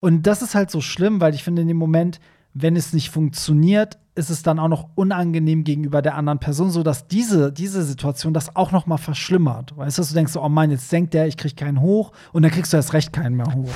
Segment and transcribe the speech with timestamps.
[0.00, 2.20] Und das ist halt so schlimm, weil ich finde, in dem Moment,
[2.54, 7.06] wenn es nicht funktioniert, ist es dann auch noch unangenehm gegenüber der anderen Person, sodass
[7.06, 9.76] diese, diese Situation das auch noch mal verschlimmert.
[9.76, 12.42] Weißt du, du denkst so, oh Mann, jetzt denkt der, ich krieg keinen hoch und
[12.42, 13.70] dann kriegst du erst recht keinen mehr hoch.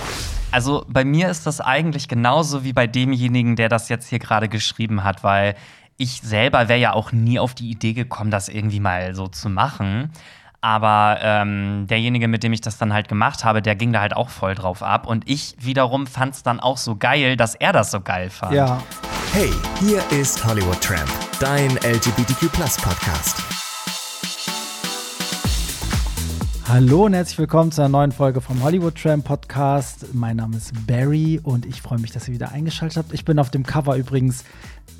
[0.50, 4.48] Also bei mir ist das eigentlich genauso wie bei demjenigen, der das jetzt hier gerade
[4.48, 5.54] geschrieben hat, weil
[5.96, 9.48] ich selber wäre ja auch nie auf die Idee gekommen, das irgendwie mal so zu
[9.48, 10.10] machen.
[10.64, 14.14] Aber ähm, derjenige, mit dem ich das dann halt gemacht habe, der ging da halt
[14.14, 15.08] auch voll drauf ab.
[15.08, 18.54] Und ich wiederum fand es dann auch so geil, dass er das so geil fand.
[18.54, 18.80] Ja.
[19.32, 23.42] Hey, hier ist Hollywood Tramp, dein LGBTQ Podcast.
[26.68, 30.14] Hallo und herzlich willkommen zu einer neuen Folge vom Hollywood Tram Podcast.
[30.14, 33.12] Mein Name ist Barry und ich freue mich, dass ihr wieder eingeschaltet habt.
[33.12, 34.44] Ich bin auf dem Cover übrigens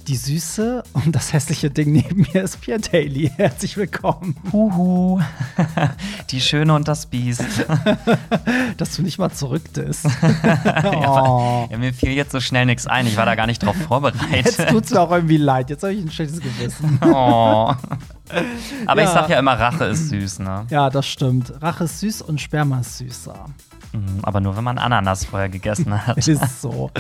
[0.09, 3.31] die Süße und das hässliche Ding neben mir ist Pierre Daly.
[3.37, 4.37] Herzlich willkommen.
[4.53, 5.21] Huhu.
[6.31, 7.45] Die Schöne und das Biest.
[8.77, 10.07] Dass du nicht mal zurücktest.
[10.85, 11.69] oh.
[11.71, 13.07] ja, mir fiel jetzt so schnell nichts ein.
[13.07, 14.59] Ich war da gar nicht drauf vorbereitet.
[14.59, 15.71] Jetzt tut's mir auch irgendwie leid.
[15.71, 16.99] Jetzt habe ich ein schlechtes Gewissen.
[17.03, 17.73] Oh.
[18.87, 19.07] Aber ja.
[19.07, 20.67] ich sag ja immer, Rache ist süß, ne?
[20.71, 21.53] Ja, das stimmt.
[21.61, 23.47] Rache ist süß und Sperma ist süßer.
[23.93, 26.17] Mhm, aber nur, wenn man Ananas vorher gegessen hat.
[26.27, 26.91] ist so.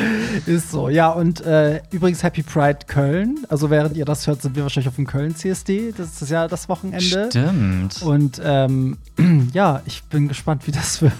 [0.46, 0.88] Ist so.
[0.88, 3.38] Ja, und äh, übrigens Happy Pride Köln.
[3.48, 5.92] Also während ihr das hört, sind wir wahrscheinlich auf dem Köln CSD.
[5.96, 7.28] Das ist ja das Wochenende.
[7.30, 8.02] Stimmt.
[8.02, 8.98] Und ähm,
[9.52, 11.12] ja, ich bin gespannt, wie das wird.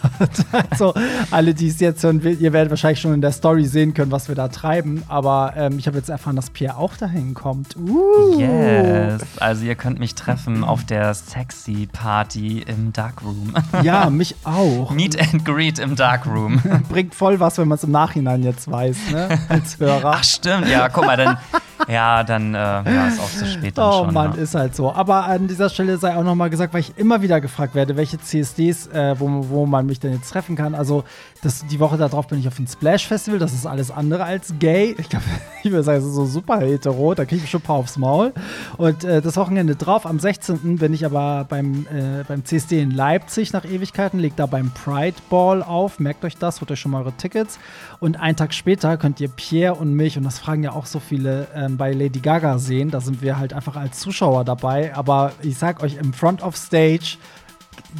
[0.70, 0.92] also
[1.30, 4.28] alle, die es jetzt hören, ihr werdet wahrscheinlich schon in der Story sehen können, was
[4.28, 5.02] wir da treiben.
[5.08, 7.76] Aber ähm, ich habe jetzt erfahren, dass Pierre auch dahin kommt.
[7.76, 8.38] Uh.
[8.38, 9.22] Yes.
[9.38, 13.54] Also ihr könnt mich treffen auf der Sexy Party im Darkroom.
[13.82, 14.90] ja, mich auch.
[14.90, 16.60] Meet and Greet im Darkroom.
[16.88, 19.38] Bringt voll was, wenn man es im Nachhinein jetzt weiß, ne?
[19.48, 20.12] Als Hörer.
[20.16, 21.38] Ach, stimmt, ja, guck mal, dann
[21.88, 23.76] ja, dann äh, ja, ist auch zu spät.
[23.76, 24.42] Dann oh schon, Mann, ja.
[24.42, 24.92] ist halt so.
[24.92, 27.96] Aber an dieser Stelle sei auch noch mal gesagt, weil ich immer wieder gefragt werde,
[27.96, 30.74] welche CSDs, äh, wo, wo man mich denn jetzt treffen kann.
[30.74, 31.04] Also
[31.42, 33.38] das, die Woche darauf bin ich auf dem Splash Festival.
[33.38, 34.94] Das ist alles andere als gay.
[34.98, 35.24] Ich glaube,
[35.62, 37.14] ich würde sagen, es ist so super hetero.
[37.14, 38.32] Da kriege ich schon ein paar aufs Maul.
[38.76, 40.76] Und äh, das Wochenende drauf, am 16.
[40.78, 45.16] bin ich aber beim, äh, beim CSD in Leipzig nach Ewigkeiten, legt da beim Pride
[45.30, 45.98] Ball auf.
[45.98, 47.58] Merkt euch das, holt euch schon mal eure Tickets.
[48.00, 51.00] Und einen Tag später könnt ihr Pierre und mich, und das fragen ja auch so
[51.00, 52.90] viele, ähm, bei Lady Gaga sehen.
[52.90, 54.94] Da sind wir halt einfach als Zuschauer dabei.
[54.94, 57.16] Aber ich sag euch, im Front of Stage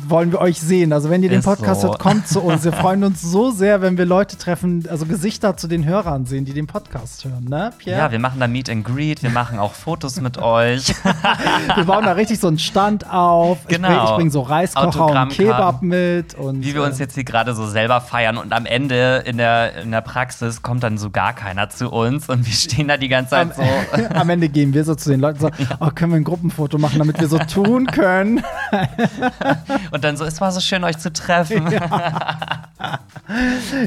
[0.09, 0.93] wollen wir euch sehen.
[0.93, 1.89] Also wenn ihr den Podcast so.
[1.89, 2.65] hört, kommt zu uns.
[2.65, 6.45] Wir freuen uns so sehr, wenn wir Leute treffen, also Gesichter zu den Hörern sehen,
[6.45, 7.99] die den Podcast hören, ne, Pierre?
[7.99, 10.89] Ja, wir machen da Meet and Greet, wir machen auch Fotos mit euch.
[11.75, 13.67] wir bauen da richtig so einen Stand auf.
[13.69, 13.89] Genau.
[13.89, 16.35] Ich bringe bring so Reiskocher und Kebab mit.
[16.35, 19.37] Und, Wie wir uns äh, jetzt hier gerade so selber feiern und am Ende in
[19.37, 22.97] der, in der Praxis kommt dann so gar keiner zu uns und wir stehen da
[22.97, 23.65] die ganze Zeit am,
[23.97, 24.07] so.
[24.15, 25.77] am Ende gehen wir so zu den Leuten so, ja.
[25.81, 28.43] oh, können wir ein Gruppenfoto machen, damit wir so tun können.
[29.91, 31.71] Und dann so, es war so schön, euch zu treffen.
[31.71, 32.99] Ja,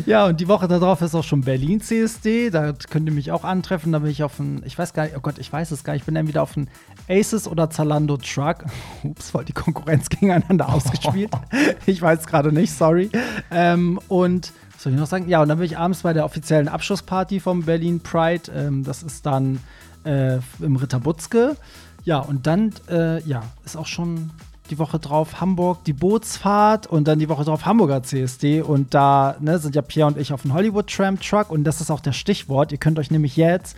[0.05, 2.49] ja und die Woche darauf ist auch schon Berlin CSD.
[2.49, 3.91] Da könnt ihr mich auch antreffen.
[3.91, 5.93] Da bin ich auf ein, ich weiß gar nicht, oh Gott, ich weiß es gar
[5.93, 6.01] nicht.
[6.01, 6.69] Ich bin dann wieder auf ein
[7.09, 8.65] Aces oder Zalando Truck.
[9.03, 11.31] Ups, voll die Konkurrenz gegeneinander ausgespielt.
[11.85, 13.09] ich weiß gerade nicht, sorry.
[13.51, 15.29] Ähm, und was soll ich noch sagen?
[15.29, 18.51] Ja, und dann bin ich abends bei der offiziellen Abschlussparty vom Berlin Pride.
[18.53, 19.59] Ähm, das ist dann
[20.03, 21.55] äh, im Ritter Butzke.
[22.03, 24.31] Ja, und dann, äh, ja, ist auch schon
[24.69, 28.61] die Woche drauf Hamburg die Bootsfahrt und dann die Woche drauf Hamburger CSD.
[28.61, 31.81] Und da ne, sind ja Pierre und ich auf dem Hollywood Tram Truck und das
[31.81, 32.71] ist auch das Stichwort.
[32.71, 33.75] Ihr könnt euch nämlich jetzt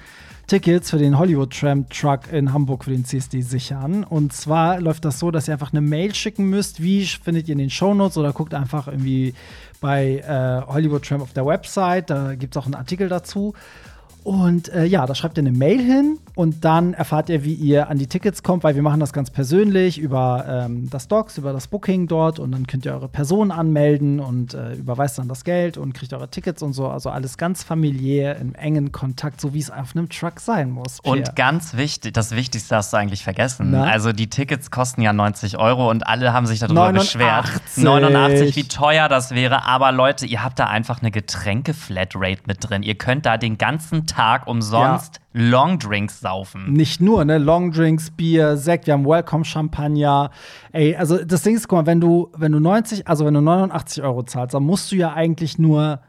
[0.48, 4.06] Tickets für den Hollywood Tram Truck in Hamburg für den CSD sichern.
[4.06, 6.82] Und zwar läuft das so, dass ihr einfach eine Mail schicken müsst.
[6.82, 9.34] Wie findet ihr in den Shownotes oder guckt einfach irgendwie
[9.82, 12.10] bei äh, Hollywood Tram auf der Website.
[12.10, 13.54] Da gibt es auch einen Artikel dazu.
[14.28, 17.90] Und äh, ja, da schreibt ihr eine Mail hin und dann erfahrt ihr, wie ihr
[17.90, 21.54] an die Tickets kommt, weil wir machen das ganz persönlich über ähm, das Docs, über
[21.54, 25.46] das Booking dort und dann könnt ihr eure Person anmelden und äh, überweist dann das
[25.46, 26.90] Geld und kriegt eure Tickets und so.
[26.90, 31.02] Also alles ganz familiär, im engen Kontakt, so wie es auf einem Truck sein muss.
[31.02, 31.20] Pierre.
[31.20, 33.72] Und ganz wichtig, das Wichtigste hast du eigentlich vergessen.
[33.72, 33.86] Na?
[33.86, 37.14] Also die Tickets kosten ja 90 Euro und alle haben sich darüber 89.
[37.14, 37.46] beschwert.
[37.78, 39.66] 89, wie teuer das wäre.
[39.66, 42.84] Aber Leute, ihr habt da einfach eine Getränke-Flatrate mit drin.
[42.84, 45.42] Ihr könnt da den ganzen Tag Tag umsonst ja.
[45.42, 46.74] Longdrinks saufen.
[46.74, 47.38] Nicht nur, ne?
[47.38, 50.32] Longdrinks, Bier, Sekt, wir haben Welcome-Champagner.
[50.72, 53.42] Ey, also das Ding ist, guck mal, wenn du, wenn du 90, also wenn du
[53.42, 56.00] 89 Euro zahlst, dann musst du ja eigentlich nur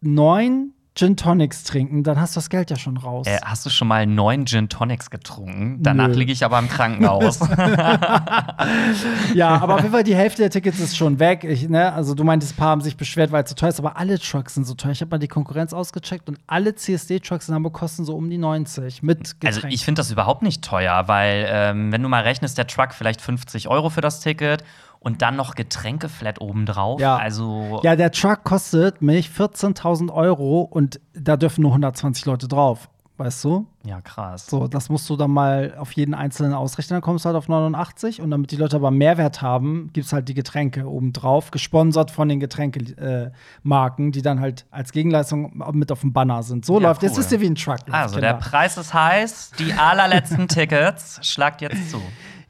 [0.00, 3.26] neun Gin Tonics trinken, dann hast du das Geld ja schon raus.
[3.26, 5.78] Äh, hast du schon mal neun Gin Tonics getrunken?
[5.80, 7.40] Danach liege ich aber im Krankenhaus.
[9.34, 11.44] ja, aber auf jeden Fall die Hälfte der Tickets ist schon weg.
[11.44, 11.94] Ich, ne?
[11.94, 14.18] Also du meintest, ein paar haben sich beschwert, weil es zu teuer ist, aber alle
[14.18, 14.92] Trucks sind so teuer.
[14.92, 18.36] Ich habe mal die Konkurrenz ausgecheckt und alle CSD-Trucks in Hamburg kosten so um die
[18.36, 19.64] 90 mit Getränk.
[19.64, 22.92] Also ich finde das überhaupt nicht teuer, weil ähm, wenn du mal rechnest, der Truck
[22.92, 24.62] vielleicht 50 Euro für das Ticket
[25.02, 27.00] und dann noch Getränkeflat obendrauf.
[27.00, 27.16] Ja.
[27.16, 32.88] Also Ja, der Truck kostet mich 14.000 Euro und da dürfen nur 120 Leute drauf.
[33.18, 33.66] Weißt du?
[33.84, 34.46] ja, krass.
[34.46, 37.46] So, das musst du dann mal auf jeden einzelnen ausrechnen, dann kommst du halt auf
[37.48, 42.10] 89 und damit die Leute aber Mehrwert haben, gibt es halt die Getränke obendrauf, gesponsert
[42.10, 46.64] von den Getränkemarken, die dann halt als Gegenleistung mit auf dem Banner sind.
[46.64, 47.02] So Ja, läuft.
[47.02, 47.18] Jetzt cool.
[47.18, 47.92] wisst ihr, wie ein Truck läuft.
[47.94, 48.48] Also, der Kinder.
[48.50, 51.20] Preis ist heiß, die allerletzten Tickets.
[51.22, 52.00] Schlagt jetzt zu.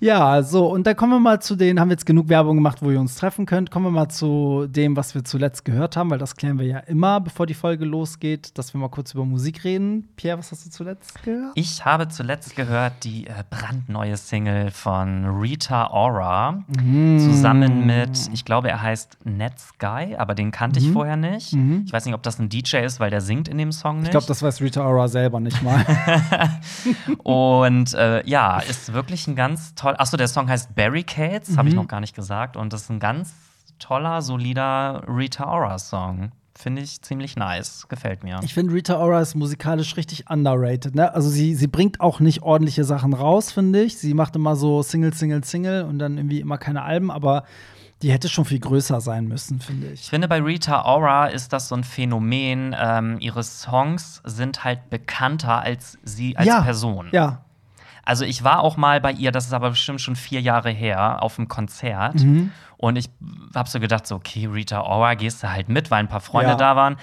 [0.02, 2.78] Ja, so, und dann kommen wir mal zu den, haben wir jetzt genug Werbung gemacht,
[2.82, 3.70] wo ihr uns treffen könnt.
[3.70, 6.78] Kommen wir mal zu dem, was wir zuletzt gehört haben, weil das klären wir ja
[6.78, 10.08] immer, bevor die Folge losgeht, dass wir mal kurz über Musik reden.
[10.16, 11.52] Pierre, was hast du zuletzt gehört?
[11.54, 16.64] Ich habe zuletzt gehört die äh, brandneue Single von Rita Ora
[17.18, 21.52] zusammen mit, ich glaube, er heißt Netsky, aber den kannte ich vorher nicht.
[21.86, 24.06] Ich weiß nicht, ob das ein DJ ist, weil der singt in dem Song nicht.
[24.06, 25.84] Ich glaube, das weiß Rita Ora selber nicht mal.
[27.22, 30.00] Und äh, ja, ist wirklich ein ganz toll.
[30.00, 32.56] Achso, der Song heißt Barricades, habe ich noch gar nicht gesagt.
[32.56, 33.32] Und das ist ein ganz
[33.78, 36.32] toller, solider Rita Ora-Song.
[36.54, 37.88] Finde ich ziemlich nice.
[37.88, 38.38] Gefällt mir.
[38.42, 40.94] Ich finde, Rita Ora ist musikalisch richtig underrated.
[40.94, 41.12] Ne?
[41.14, 43.96] Also sie, sie bringt auch nicht ordentliche Sachen raus, finde ich.
[43.96, 47.44] Sie macht immer so Single, Single, Single und dann irgendwie immer keine Alben, aber
[48.02, 50.10] die hätte schon viel größer sein müssen, finde Ich ich.
[50.10, 52.76] finde, bei Rita Ora ist das so ein Phänomen.
[52.78, 57.08] Ähm, ihre Songs sind halt bekannter als sie als ja, Person.
[57.12, 57.44] Ja.
[58.04, 61.22] Also ich war auch mal bei ihr, das ist aber bestimmt schon vier Jahre her,
[61.22, 62.16] auf einem Konzert.
[62.16, 62.50] Mhm.
[62.76, 63.08] Und ich
[63.54, 66.50] habe so gedacht, so, okay, Rita Ora, gehst du halt mit, weil ein paar Freunde
[66.52, 66.56] Ja.
[66.56, 66.96] da waren.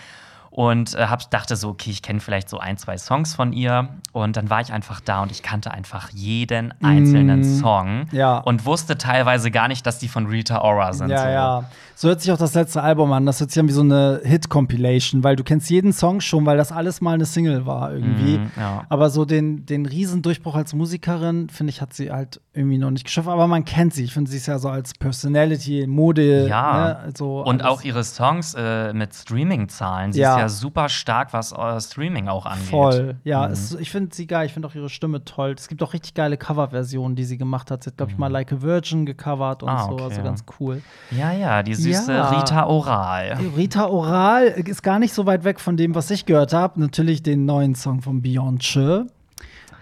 [0.51, 3.87] Und äh, hab, dachte so, okay, ich kenne vielleicht so ein, zwei Songs von ihr.
[4.11, 7.99] Und dann war ich einfach da und ich kannte einfach jeden einzelnen Song.
[7.99, 8.07] Mhm.
[8.11, 8.39] Ja.
[8.39, 11.11] Und wusste teilweise gar nicht, dass die von Rita Ora sind.
[11.11, 11.29] Ja, so.
[11.29, 11.63] ja.
[12.01, 13.25] So hört sich auch das letzte Album an.
[13.25, 16.55] Das hört sich an wie so eine Hit-Compilation, weil du kennst jeden Song schon, weil
[16.55, 18.37] das alles mal eine Single war irgendwie.
[18.37, 18.85] Mhm, ja.
[18.87, 23.03] Aber so den, den Riesendurchbruch als Musikerin, finde ich, hat sie halt irgendwie noch nicht
[23.03, 23.27] geschafft.
[23.27, 24.05] Aber man kennt sie.
[24.05, 26.47] Ich finde, sie ist ja so als Personality, Mode.
[26.47, 26.87] Ja.
[26.87, 26.97] Ne?
[26.99, 30.13] Also Und alles auch ihre Songs äh, mit Streaming-Zahlen.
[30.13, 30.35] Sie Ja.
[30.35, 32.67] ist ja super stark, was äh, Streaming auch angeht.
[32.69, 33.17] Voll.
[33.25, 33.51] Ja, Mhm.
[33.51, 34.45] es, ich finde sie geil.
[34.45, 35.53] Ich finde auch ihre Stimme toll.
[35.57, 37.83] Es gibt auch richtig geile Coverversionen, die sie gemacht hat.
[37.83, 39.75] Sie hat, glaube ich, mal Like a Virgin gecovert und Mhm.
[39.75, 39.91] Ah, so.
[39.95, 40.03] okay.
[40.03, 40.81] Also ganz cool.
[41.11, 42.29] Ja, ja, die süße Ja.
[42.29, 43.37] Rita Oral.
[43.55, 46.79] Rita Oral ist gar nicht so weit weg von dem, was ich gehört habe.
[46.79, 49.05] Natürlich den neuen Song von Beyoncé.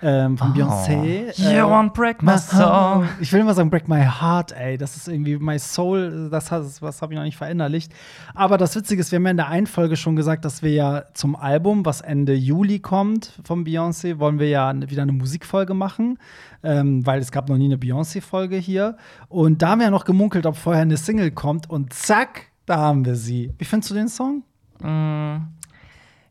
[0.02, 1.34] Ähm, von Beyoncé.
[1.38, 1.42] Oh.
[1.42, 3.08] You won't break my soul.
[3.20, 4.78] Ich will immer sagen, Break My Heart, ey.
[4.78, 7.92] Das ist irgendwie My Soul, das, das habe ich noch nicht verinnerlicht.
[8.36, 10.72] Aber das Witzige ist, wir haben ja in der einen Folge schon gesagt, dass wir
[10.72, 15.74] ja zum Album, was Ende Juli kommt von Beyoncé, wollen wir ja wieder eine Musikfolge
[15.74, 16.20] machen,
[16.64, 18.98] ähm, weil es gab noch nie eine Beyoncé-Folge hier.
[19.30, 21.70] Und da haben wir ja noch gemunkelt, ob vorher eine Single kommt.
[21.70, 23.52] Und zack, da haben wir sie.
[23.58, 24.44] Wie findest du den Song?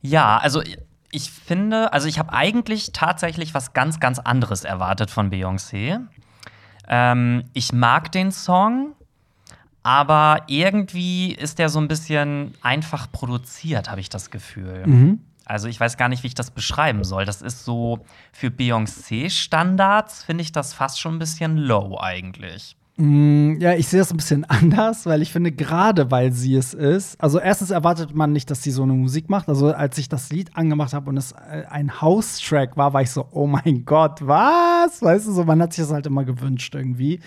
[0.02, 0.62] Ja, also
[1.11, 6.00] ich finde, also ich habe eigentlich tatsächlich was ganz, ganz anderes erwartet von Beyoncé.
[6.88, 8.93] Ähm, ich mag den Song,
[9.82, 14.85] aber irgendwie ist der so ein bisschen einfach produziert, habe ich das Gefühl.
[15.44, 17.25] Also ich weiß gar nicht, wie ich das beschreiben soll.
[17.25, 22.76] Das ist so für Beyoncé-Standards finde ich das fast schon ein bisschen low eigentlich.
[22.98, 26.72] Mm, Ja, ich sehe das ein bisschen anders, weil ich finde, gerade weil sie es
[26.72, 29.48] ist, also erstens erwartet man nicht, dass sie so eine Musik macht.
[29.48, 33.10] Also als ich das Lied angemacht habe und es äh, ein House-Track war, war ich
[33.10, 35.02] so, oh mein Gott, was?
[35.02, 37.20] Weißt du, so man hat sich das halt immer gewünscht irgendwie.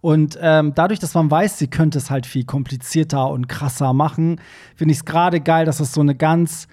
[0.00, 4.40] Und ähm, dadurch, dass man weiß, sie könnte es halt viel komplizierter und krasser machen,
[4.76, 6.68] finde ich es gerade geil, dass es so eine ganz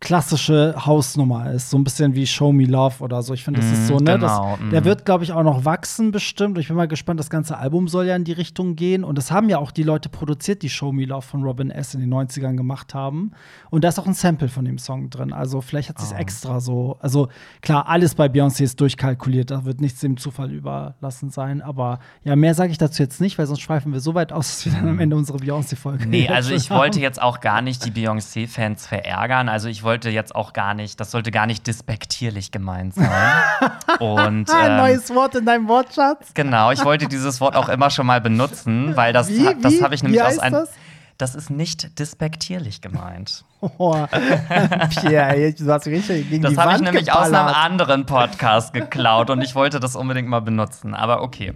[0.00, 1.68] klassische Hausnummer ist.
[1.68, 3.34] So ein bisschen wie Show Me Love oder so.
[3.34, 4.14] Ich finde, das ist so, ne?
[4.14, 4.70] genau, das, mm.
[4.70, 6.56] Der wird, glaube ich, auch noch wachsen bestimmt.
[6.56, 9.04] Ich bin mal gespannt, das ganze Album soll ja in die Richtung gehen.
[9.04, 11.92] Und das haben ja auch die Leute produziert, die Show Me Love von Robin S.
[11.92, 13.32] in den 90ern gemacht haben.
[13.68, 15.34] Und da ist auch ein Sample von dem Song drin.
[15.34, 16.96] Also vielleicht hat sie es extra so.
[17.00, 17.28] Also
[17.60, 19.50] klar, alles bei Beyoncé ist durchkalkuliert.
[19.50, 21.60] Da wird nichts dem Zufall überlassen sein.
[21.60, 24.48] Aber ja, mehr sage ich dazu jetzt nicht, weil sonst schweifen wir so weit aus,
[24.48, 27.02] dass wir dann am Ende unsere Beyoncé-Folge Nee, also ich wollte haben.
[27.02, 29.50] jetzt auch gar nicht die Beyoncé-Fans verärgern.
[29.50, 33.10] Also ich wollte jetzt auch gar nicht, das sollte gar nicht despektierlich gemeint sein.
[33.98, 36.32] Und Ein ähm, neues Wort in deinem Wortschatz.
[36.34, 39.44] genau, ich wollte dieses Wort auch immer schon mal benutzen, weil das, Wie?
[39.60, 39.82] das Wie?
[39.82, 40.66] habe ich Wie nämlich aus heißt einem.
[41.20, 41.32] Das?
[41.32, 43.44] Das ist nicht despektierlich gemeint.
[43.60, 43.94] Oh,
[45.00, 47.56] Pierre, du hast richtig gegen Das die habe ich Wand nämlich aus einem geballert.
[47.56, 50.94] anderen Podcast geklaut und ich wollte das unbedingt mal benutzen.
[50.94, 51.52] Aber okay.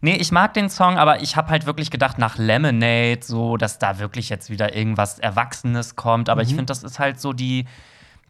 [0.00, 3.78] Nee, ich mag den Song, aber ich habe halt wirklich gedacht, nach Lemonade, so, dass
[3.78, 6.28] da wirklich jetzt wieder irgendwas Erwachsenes kommt.
[6.28, 6.56] Aber ich Mhm.
[6.56, 7.66] finde, das ist halt so die,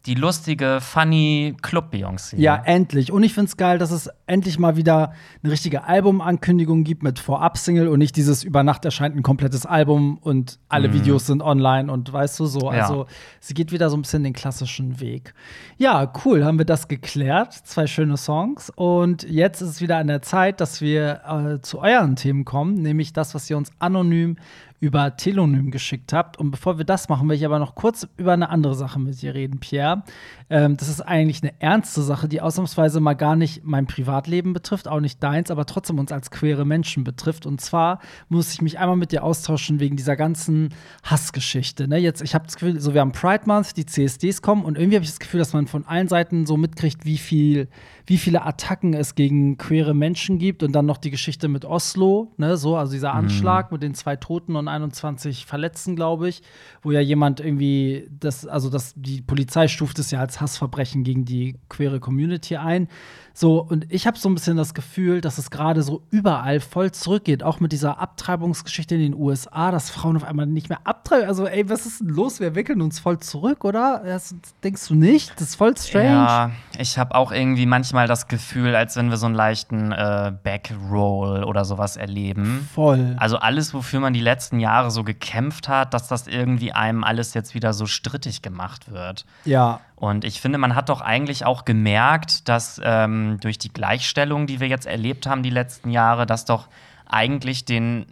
[0.07, 2.37] die lustige, funny Club-Beyoncé.
[2.37, 3.11] Ja, endlich.
[3.11, 7.19] Und ich finde es geil, dass es endlich mal wieder eine richtige Albumankündigung gibt mit
[7.19, 10.93] Vorab-Single und nicht dieses über Nacht erscheint ein komplettes Album und alle Mhm.
[10.93, 12.71] Videos sind online und weißt du so.
[12.71, 12.83] Ja.
[12.83, 13.05] Also
[13.41, 15.33] sie geht wieder so ein bisschen den klassischen Weg.
[15.77, 17.53] Ja, cool, haben wir das geklärt.
[17.53, 18.71] Zwei schöne Songs.
[18.75, 21.21] Und jetzt ist es wieder an der Zeit, dass wir
[21.57, 24.37] äh, zu euren Themen kommen, nämlich das, was ihr uns anonym
[24.79, 26.37] über Telonym geschickt habt.
[26.37, 29.21] Und bevor wir das machen, will ich aber noch kurz über eine andere Sache mit
[29.21, 30.03] dir reden, Pierre.
[30.49, 34.87] Ähm, das ist eigentlich eine ernste Sache, die ausnahmsweise mal gar nicht mein Privatleben betrifft,
[34.87, 37.45] auch nicht deins, aber trotzdem uns als queere Menschen betrifft.
[37.47, 40.69] Und zwar muss ich mich einmal mit dir austauschen wegen dieser ganzen
[41.03, 41.87] Hassgeschichte.
[41.87, 41.97] Ne?
[41.97, 44.97] Jetzt, ich habe das Gefühl, so wir haben Pride Month, die CSDs kommen und irgendwie
[44.97, 47.67] habe ich das Gefühl, dass man von allen Seiten so mitkriegt, wie viel,
[48.07, 52.31] wie viele Attacken es gegen queere Menschen gibt und dann noch die Geschichte mit Oslo,
[52.37, 52.55] ne?
[52.55, 56.41] So, also dieser Anschlag mit den zwei Toten und 21 Verletzten, glaube ich,
[56.81, 61.25] wo ja jemand irgendwie das, also das, die Polizei stuft es ja als Hassverbrechen gegen
[61.25, 62.87] die queere Community ein.
[63.33, 66.91] So, und ich habe so ein bisschen das Gefühl, dass es gerade so überall voll
[66.91, 71.27] zurückgeht, auch mit dieser Abtreibungsgeschichte in den USA, dass Frauen auf einmal nicht mehr abtreiben.
[71.27, 72.39] Also, ey, was ist denn los?
[72.39, 74.01] Wir wickeln uns voll zurück, oder?
[74.03, 74.33] Das,
[74.63, 75.33] denkst du nicht?
[75.35, 76.07] Das ist voll strange.
[76.07, 80.31] Ja, ich habe auch irgendwie manchmal das Gefühl, als wenn wir so einen leichten äh,
[80.43, 82.69] Backroll oder sowas erleben.
[82.75, 83.15] Voll.
[83.17, 87.33] Also alles, wofür man die letzten Jahre so gekämpft hat, dass das irgendwie einem alles
[87.33, 89.25] jetzt wieder so strittig gemacht wird.
[89.45, 89.79] ja.
[89.99, 94.59] Und ich finde, man hat doch eigentlich auch gemerkt, dass ähm, durch die Gleichstellung, die
[94.59, 96.67] wir jetzt erlebt haben die letzten Jahre, dass doch
[97.07, 98.05] eigentlich den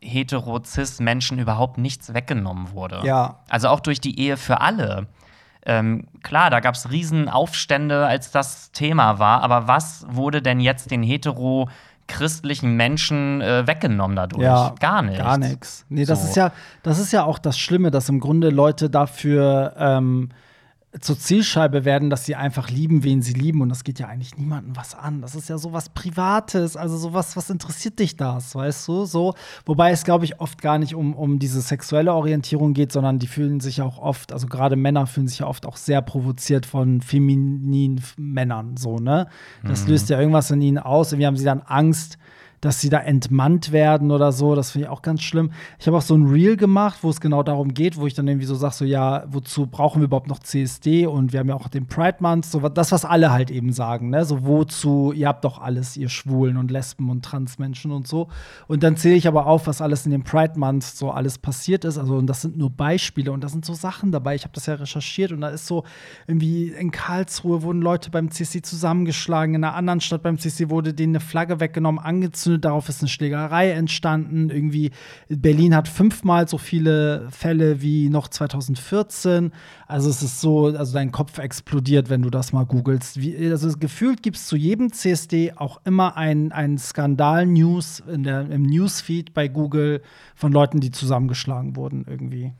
[0.00, 3.00] hetero-cis-Menschen überhaupt nichts weggenommen wurde.
[3.04, 3.40] Ja.
[3.48, 5.08] Also auch durch die Ehe für alle.
[5.66, 10.90] Ähm, klar, da gab es Riesenaufstände, als das Thema war, aber was wurde denn jetzt
[10.90, 11.68] den hetero
[12.06, 14.42] christlichen Menschen äh, weggenommen dadurch?
[14.42, 15.18] Ja, gar nichts.
[15.18, 15.86] Gar nichts.
[15.88, 16.28] Nee, das So.
[16.28, 16.52] ist ja,
[16.82, 20.28] das ist ja auch das Schlimme, dass im Grunde Leute dafür ähm,
[21.00, 23.60] zur Zielscheibe werden, dass sie einfach lieben, wen sie lieben.
[23.62, 25.20] Und das geht ja eigentlich niemandem was an.
[25.20, 29.04] Das ist ja sowas Privates, also sowas, was interessiert dich das, weißt du?
[29.04, 29.34] So,
[29.66, 33.26] wobei es, glaube ich, oft gar nicht um, um diese sexuelle Orientierung geht, sondern die
[33.26, 36.66] fühlen sich ja auch oft, also gerade Männer fühlen sich ja oft auch sehr provoziert
[36.66, 39.28] von femininen Männern, so, ne?
[39.62, 41.12] Das löst ja irgendwas in ihnen aus.
[41.12, 42.18] Irgendwie haben sie dann Angst,
[42.64, 44.54] dass sie da entmannt werden oder so.
[44.54, 45.50] Das finde ich auch ganz schlimm.
[45.78, 48.26] Ich habe auch so ein Reel gemacht, wo es genau darum geht, wo ich dann
[48.26, 51.06] irgendwie so sage, so ja, wozu brauchen wir überhaupt noch CSD?
[51.06, 54.10] Und wir haben ja auch den Pride Month, so das, was alle halt eben sagen,
[54.10, 54.24] ne?
[54.24, 58.28] So wozu, ihr habt doch alles, ihr Schwulen und Lesben und Transmenschen und so.
[58.66, 61.84] Und dann zähle ich aber auf, was alles in dem Pride Month so alles passiert
[61.84, 61.98] ist.
[61.98, 64.34] Also, und das sind nur Beispiele und da sind so Sachen dabei.
[64.34, 65.84] Ich habe das ja recherchiert und da ist so
[66.26, 70.94] irgendwie in Karlsruhe wurden Leute beim CSD zusammengeschlagen, in einer anderen Stadt beim CSD wurde
[70.94, 74.50] denen eine Flagge weggenommen, angezündet, darauf ist eine Schlägerei entstanden.
[74.50, 74.90] Irgendwie
[75.28, 79.52] Berlin hat fünfmal so viele Fälle wie noch 2014.
[79.86, 83.20] Also es ist so, also dein Kopf explodiert, wenn du das mal googelst.
[83.20, 88.50] Wie, also gefühlt gibt es zu jedem CSD auch immer ein, ein Skandal-News in der-
[88.50, 90.02] im Newsfeed bei Google
[90.34, 92.52] von Leuten, die zusammengeschlagen wurden irgendwie.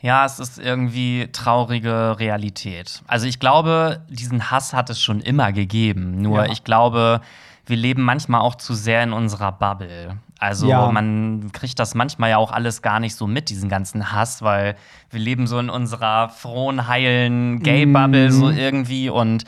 [0.00, 3.02] Ja, es ist irgendwie traurige Realität.
[3.06, 6.20] Also ich glaube, diesen Hass hat es schon immer gegeben.
[6.20, 6.52] Nur Ja.
[6.52, 7.20] ich glaube,
[7.66, 10.16] wir leben manchmal auch zu sehr in unserer Bubble.
[10.38, 10.90] Also Ja.
[10.90, 14.76] man kriegt das manchmal ja auch alles gar nicht so mit, diesen ganzen Hass, weil
[15.10, 18.32] wir leben so in unserer frohen, heilen Gay-Bubble Mhm.
[18.32, 19.44] so irgendwie und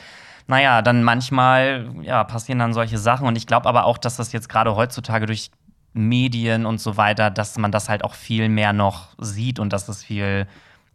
[0.47, 4.31] naja, dann manchmal ja, passieren dann solche Sachen und ich glaube aber auch, dass das
[4.31, 5.51] jetzt gerade heutzutage durch
[5.93, 9.85] Medien und so weiter, dass man das halt auch viel mehr noch sieht und dass
[9.85, 10.47] das viel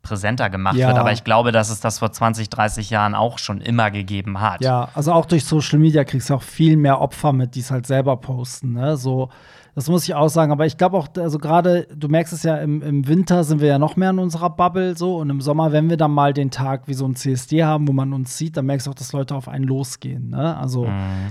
[0.04, 0.86] präsenter gemacht Ja.
[0.88, 0.98] wird.
[0.98, 4.62] Aber ich glaube, dass es das vor 20, 30 Jahren auch schon immer gegeben hat.
[4.62, 7.72] Ja, also auch durch Social Media kriegst du auch viel mehr Opfer mit, die es
[7.72, 8.74] halt selber posten.
[8.74, 8.96] Ne?
[8.96, 9.30] So,
[9.74, 10.52] das muss ich auch sagen.
[10.52, 13.66] Aber ich glaube auch, also gerade, du merkst es ja, im, im Winter sind wir
[13.68, 15.16] ja noch mehr in unserer Bubble so.
[15.16, 17.92] Und im Sommer, wenn wir dann mal den Tag wie so ein CSD haben, wo
[17.92, 20.30] man uns sieht, dann merkst du auch, dass Leute auf einen losgehen.
[20.30, 20.56] Ne?
[20.56, 20.88] Also,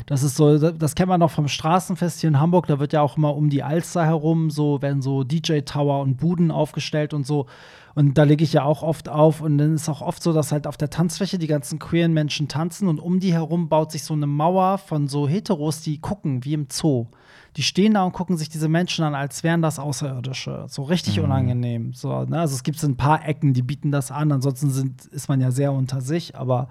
[0.08, 2.68] das ist so, das kennt man noch vom Straßenfest hier in Hamburg.
[2.68, 6.52] Da wird ja auch immer um die Alster herum so, werden so DJ-Tower und Buden
[6.52, 7.46] aufgestellt und so.
[7.96, 9.42] Und da lege ich ja auch oft auf.
[9.42, 12.48] Und dann ist auch oft so, dass halt auf der Tanzfläche die ganzen queeren Menschen
[12.48, 16.44] tanzen und um die herum baut sich so eine Mauer von so Heteros, die gucken,
[16.44, 17.08] wie im Zoo.
[17.56, 20.66] Die stehen da und gucken sich diese Menschen an, als wären das Außerirdische.
[20.68, 21.94] So richtig unangenehm.
[21.94, 22.40] So, ne?
[22.40, 24.32] Also es gibt so ein paar Ecken, die bieten das an.
[24.32, 26.36] Ansonsten sind, ist man ja sehr unter sich.
[26.36, 26.68] Aber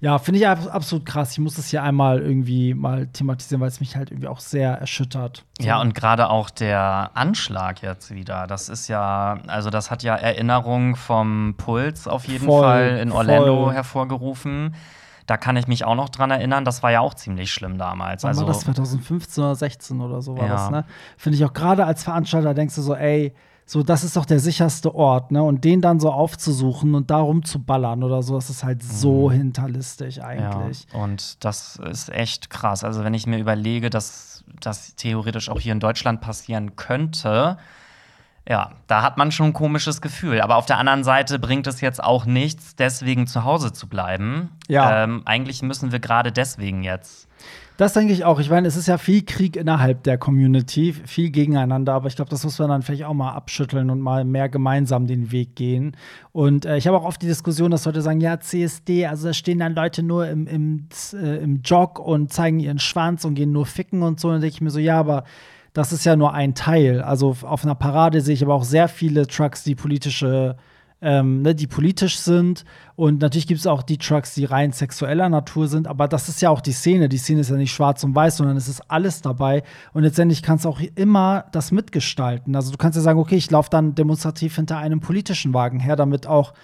[0.00, 1.32] ja, finde ich ab, absolut krass.
[1.32, 4.72] Ich muss das hier einmal irgendwie mal thematisieren, weil es mich halt irgendwie auch sehr
[4.72, 5.44] erschüttert.
[5.60, 5.66] So.
[5.66, 10.16] Ja, und gerade auch der Anschlag jetzt wieder, das ist ja, also das hat ja
[10.16, 13.74] Erinnerungen vom Puls auf jeden Voll, Fall in Orlando voll.
[13.74, 14.74] hervorgerufen.
[15.26, 18.22] Da kann ich mich auch noch dran erinnern, das war ja auch ziemlich schlimm damals.
[18.24, 20.52] Wann Also, war das 2015 oder 16 oder so war Ja.
[20.52, 20.84] das, ne?
[21.16, 23.32] Finde ich auch gerade als Veranstalter denkst du so, ey,
[23.66, 25.42] so, das ist doch der sicherste Ort, ne?
[25.42, 29.30] Und den dann so aufzusuchen und darum zu ballern oder so, das ist halt so
[29.30, 30.86] hinterlistig eigentlich.
[30.92, 32.84] Ja, und das ist echt krass.
[32.84, 37.56] Also, wenn ich mir überlege, dass das theoretisch auch hier in Deutschland passieren könnte,
[38.48, 40.40] ja, da hat man schon ein komisches Gefühl.
[40.40, 44.50] Aber auf der anderen Seite bringt es jetzt auch nichts, deswegen zu Hause zu bleiben.
[44.68, 45.04] Ja.
[45.04, 47.26] Ähm, eigentlich müssen wir gerade deswegen jetzt.
[47.76, 48.38] Das denke ich auch.
[48.38, 52.30] Ich meine, es ist ja viel Krieg innerhalb der Community, viel gegeneinander, aber ich glaube,
[52.30, 55.96] das muss man dann vielleicht auch mal abschütteln und mal mehr gemeinsam den Weg gehen.
[56.30, 59.34] Und äh, ich habe auch oft die Diskussion, dass Leute sagen, ja, CSD, also da
[59.34, 63.50] stehen dann Leute nur im, im, äh, im Jog und zeigen ihren Schwanz und gehen
[63.50, 64.28] nur ficken und so.
[64.28, 65.24] Und dann denke ich mir so, ja, aber
[65.74, 67.02] das ist ja nur ein Teil.
[67.02, 70.56] Also auf einer Parade sehe ich aber auch sehr viele Trucks, die politische
[71.04, 72.64] ähm, ne, die politisch sind.
[72.96, 75.86] Und natürlich gibt es auch die Trucks, die rein sexueller Natur sind.
[75.86, 77.10] Aber das ist ja auch die Szene.
[77.10, 79.62] Die Szene ist ja nicht schwarz und weiß, sondern es ist alles dabei.
[79.92, 82.56] Und letztendlich kannst du auch immer das mitgestalten.
[82.56, 85.94] Also du kannst ja sagen, okay, ich laufe dann demonstrativ hinter einem politischen Wagen her,
[85.94, 86.54] damit auch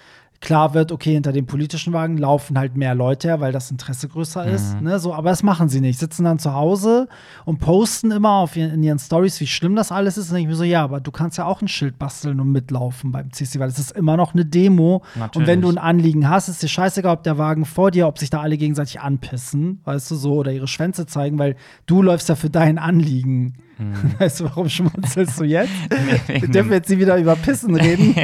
[0.41, 4.07] klar wird, okay, hinter dem politischen Wagen laufen halt mehr Leute her, weil das Interesse
[4.07, 4.81] größer ist.
[4.81, 4.99] Ne?
[4.99, 5.99] So, aber das machen sie nicht.
[5.99, 7.07] Sitzen dann zu Hause
[7.45, 10.31] und posten immer auf ihren, in ihren Stories, wie schlimm das alles ist.
[10.31, 13.11] Und ich mir so, ja, aber du kannst ja auch ein Schild basteln und mitlaufen
[13.11, 15.03] beim CC, weil es ist immer noch eine Demo.
[15.15, 15.35] Natürlich.
[15.35, 18.17] Und wenn du ein Anliegen hast, ist dir scheißegal, ob der Wagen vor dir, ob
[18.17, 21.55] sich da alle gegenseitig anpissen, weißt du so, oder ihre Schwänze zeigen, weil
[21.85, 23.53] du läufst ja für dein Anliegen.
[24.19, 25.69] Weißt du, warum schmunzelst du jetzt?
[26.27, 28.15] Wir dürfen jetzt nie wieder über Pissen reden.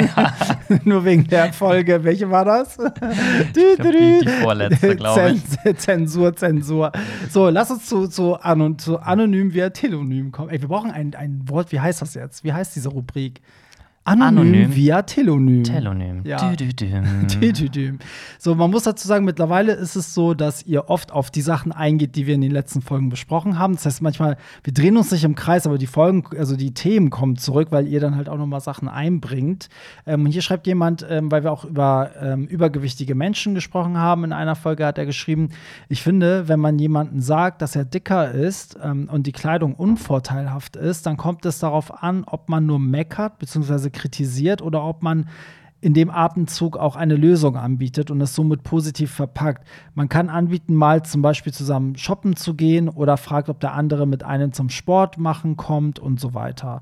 [0.84, 2.04] Nur wegen der Folge.
[2.04, 2.78] Welche war das?
[2.78, 3.82] die-
[4.22, 5.44] die vorletzte, glaub ich.
[5.46, 6.92] Zen- Zensur, Zensur.
[7.30, 10.50] So, lass uns zu, zu, anon zu anonym via Telonym kommen.
[10.50, 11.72] Ey, wir brauchen ein, ein Wort.
[11.72, 12.44] Wie heißt das jetzt?
[12.44, 13.42] Wie heißt diese Rubrik?
[14.08, 14.76] Anonym, Anonym.
[14.76, 15.64] via Telonym.
[15.66, 16.22] Telonym.
[16.24, 16.38] Ja.
[16.38, 17.28] Dü -dü -düm.
[17.28, 18.00] Tütütüm.
[18.40, 21.74] So, man muss dazu sagen, mittlerweile ist es so, dass ihr oft auf die Sachen
[21.74, 23.76] eingeht, die wir in den letzten Folgen besprochen haben.
[23.76, 27.10] Das heißt, manchmal, wir drehen uns nicht im Kreis, aber die Folgen, also die Themen
[27.10, 29.68] kommen zurück, weil ihr dann halt auch noch mal Sachen einbringt.
[30.06, 34.32] Ähm, hier schreibt jemand, ähm, weil wir auch über ähm, übergewichtige Menschen gesprochen haben, in
[34.32, 35.50] einer Folge hat er geschrieben,
[35.90, 40.78] ich finde, wenn man jemanden sagt, dass er dicker ist ähm, und die Kleidung unvorteilhaft
[40.78, 43.90] ist, dann kommt es darauf an, ob man nur meckert bzw.
[43.98, 45.27] kritisiert oder ob man
[45.80, 49.68] in dem Atemzug auch eine Lösung anbietet und es somit positiv verpackt.
[49.94, 54.08] Man kann anbieten, mal zum Beispiel zusammen shoppen zu gehen oder fragt, ob der andere
[54.08, 56.82] mit einem zum Sport machen kommt und so weiter.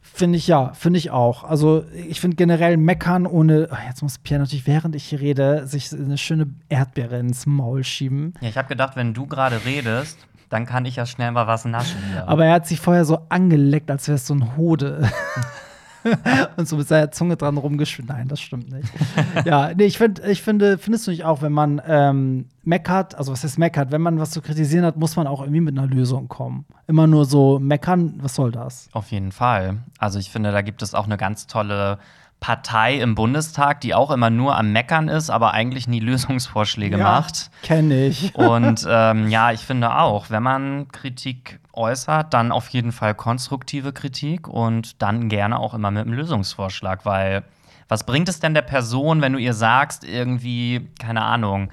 [0.00, 1.44] Finde ich ja, finde ich auch.
[1.44, 5.66] Also ich finde generell meckern ohne, oh, jetzt muss Pierre natürlich, während ich hier rede,
[5.66, 8.34] sich eine schöne Erdbeere ins Maul schieben.
[8.40, 11.64] Ja, ich habe gedacht, wenn du gerade redest, dann kann ich ja schnell mal was
[11.64, 11.98] naschen.
[12.12, 12.28] Hier.
[12.28, 15.08] Aber er hat sich vorher so angeleckt, als wäre es so ein Hode.
[16.56, 18.08] Und so mit seiner Zunge dran rumgeschwimmt.
[18.08, 18.88] Nein, das stimmt nicht.
[19.44, 23.32] ja, nee, ich, find, ich finde, findest du nicht auch, wenn man ähm, meckert, also
[23.32, 25.86] was heißt meckert, wenn man was zu kritisieren hat, muss man auch irgendwie mit einer
[25.86, 26.66] Lösung kommen.
[26.86, 28.88] Immer nur so meckern, was soll das?
[28.92, 29.78] Auf jeden Fall.
[29.98, 31.98] Also ich finde, da gibt es auch eine ganz tolle
[32.40, 37.50] Partei im Bundestag, die auch immer nur am Meckern ist, aber eigentlich nie Lösungsvorschläge macht.
[37.62, 38.34] Kenne ich.
[38.34, 43.92] Und ähm, ja, ich finde auch, wenn man Kritik äußert, dann auf jeden Fall konstruktive
[43.92, 47.44] Kritik und dann gerne auch immer mit einem Lösungsvorschlag, weil
[47.88, 51.70] was bringt es denn der Person, wenn du ihr sagst, irgendwie, keine Ahnung,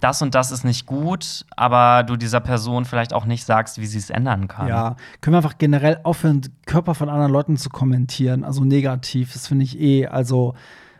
[0.00, 3.86] das und das ist nicht gut, aber du dieser Person vielleicht auch nicht sagst, wie
[3.86, 4.68] sie es ändern kann.
[4.68, 9.46] Ja, können wir einfach generell aufhören, Körper von anderen Leuten zu kommentieren, also negativ, das
[9.46, 10.54] finde ich eh, also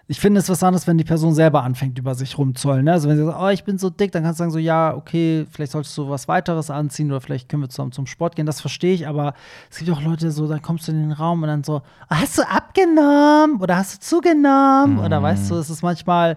[0.06, 2.84] ich finde es was anderes, wenn die Person selber anfängt, über sich rumzuheulen.
[2.84, 2.92] Ne?
[2.92, 4.94] Also wenn sie sagt, oh, ich bin so dick, dann kannst du sagen so, ja,
[4.94, 8.44] okay, vielleicht solltest du was weiteres anziehen oder vielleicht können wir zusammen zum Sport gehen.
[8.44, 9.32] Das verstehe ich, aber
[9.70, 12.06] es gibt auch Leute so, dann kommst du in den Raum und dann so, oh,
[12.10, 14.98] hast du abgenommen oder hast du zugenommen?
[14.98, 16.36] Oder weißt du, es ist manchmal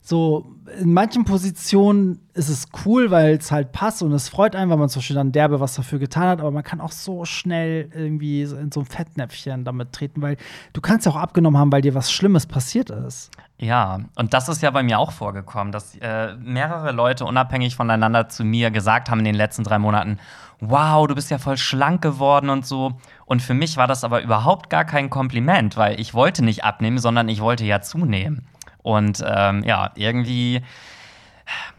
[0.00, 4.70] so, in manchen Positionen ist es cool, weil es halt passt und es freut einen,
[4.70, 7.24] weil man zum Beispiel dann derbe was dafür getan hat, aber man kann auch so
[7.24, 10.36] schnell irgendwie in so ein Fettnäpfchen damit treten, weil
[10.72, 13.30] du kannst ja auch abgenommen haben, weil dir was Schlimmes passiert ist.
[13.58, 18.28] Ja, und das ist ja bei mir auch vorgekommen, dass äh, mehrere Leute unabhängig voneinander
[18.28, 20.18] zu mir gesagt haben in den letzten drei Monaten,
[20.60, 22.94] wow, du bist ja voll schlank geworden und so.
[23.26, 26.98] Und für mich war das aber überhaupt gar kein Kompliment, weil ich wollte nicht abnehmen,
[26.98, 28.46] sondern ich wollte ja zunehmen.
[28.82, 30.62] Und ähm, ja, irgendwie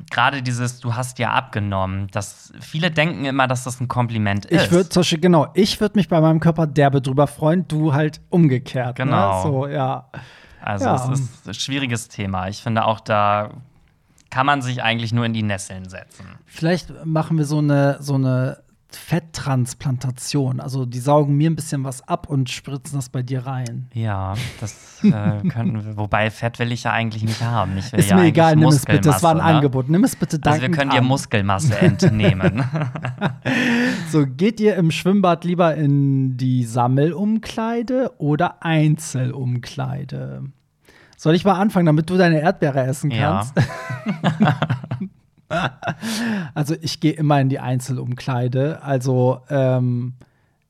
[0.09, 4.65] gerade dieses, du hast ja abgenommen, dass viele denken immer, dass das ein Kompliment ist.
[4.65, 8.95] Ich würde genau, ich würde mich bei meinem Körper derbe drüber freuen, du halt umgekehrt.
[8.95, 9.43] Genau.
[9.43, 9.43] Ne?
[9.43, 10.09] So, ja.
[10.61, 10.95] Also Ja.
[11.13, 12.47] es ist ein schwieriges Thema.
[12.47, 13.51] Ich finde auch, da
[14.29, 16.25] kann man sich eigentlich nur in die Nesseln setzen.
[16.45, 18.59] Vielleicht machen wir so eine, so eine
[18.91, 20.59] Fetttransplantation.
[20.59, 23.87] Also die saugen mir ein bisschen was ab und spritzen das bei dir rein.
[23.93, 25.97] Ja, das äh, könnten wir.
[25.97, 27.77] Wobei Fett will ich ja eigentlich nicht haben.
[27.77, 29.01] Ich will Ist ja mir egal, nimm es bitte.
[29.01, 29.43] Das war ein ne?
[29.43, 29.89] Angebot.
[29.89, 31.01] Nimm es bitte Also dankend wir können dir.
[31.01, 32.63] Muskelmasse entnehmen.
[34.11, 40.43] So, geht ihr im Schwimmbad lieber in die Sammelumkleide oder Einzelumkleide?
[41.15, 43.45] Soll ich mal anfangen, damit du deine Erdbeere essen Ja.
[46.53, 48.81] also ich gehe immer in die Einzelumkleide.
[48.83, 50.13] Also ähm,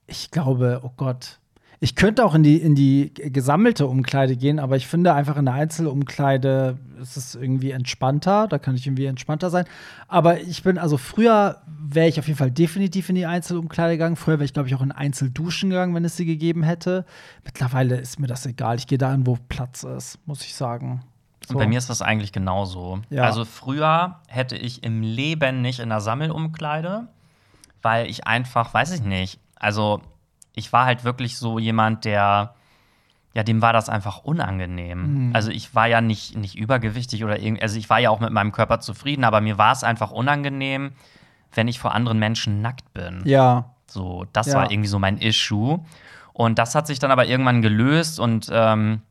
[0.08, 1.40] ich glaube, oh Gott,
[1.82, 5.46] ich könnte auch in die, in die gesammelte Umkleide gehen, aber ich finde einfach in
[5.46, 8.48] der Einzelumkleide ist es irgendwie entspannter.
[8.50, 9.64] Da kann ich irgendwie entspannter sein.
[10.10, 14.18] Aber ich bin, also früher wäre ich auf jeden Fall definitiv in die Einzelumkleide gegangen.
[14.18, 17.06] Früher wäre ich, glaube ich, auch in Einzelduschen gegangen, wenn es sie gegeben hätte.
[17.46, 18.76] Mittlerweile ist mir das egal.
[18.78, 21.02] Ich gehe dahin, wo Platz ist, muss ich sagen.
[21.50, 23.00] Und bei mir ist das eigentlich genauso.
[23.10, 23.24] Ja.
[23.24, 27.08] Also früher hätte ich im Leben nicht in der Sammelumkleide,
[27.82, 30.02] weil ich einfach, weiß ich nicht, also
[30.54, 32.54] ich war halt wirklich so jemand, der,
[33.34, 35.28] ja, dem war das einfach unangenehm.
[35.30, 35.36] Mhm.
[35.36, 38.32] Also ich war ja nicht, nicht übergewichtig oder irgendwie, also ich war ja auch mit
[38.32, 40.92] meinem Körper zufrieden, aber mir war es einfach unangenehm,
[41.54, 43.22] wenn ich vor anderen Menschen nackt bin.
[43.26, 44.56] Ja, So, das Ja.
[44.56, 45.80] war irgendwie so mein Issue.
[46.34, 49.02] Und das hat sich dann aber irgendwann gelöst und ähm,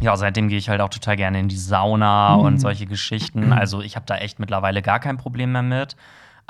[0.00, 2.42] ja, seitdem gehe ich halt auch total gerne in die Sauna Mhm.
[2.44, 3.52] und solche Geschichten.
[3.52, 5.96] Also ich habe da echt mittlerweile gar kein Problem mehr mit.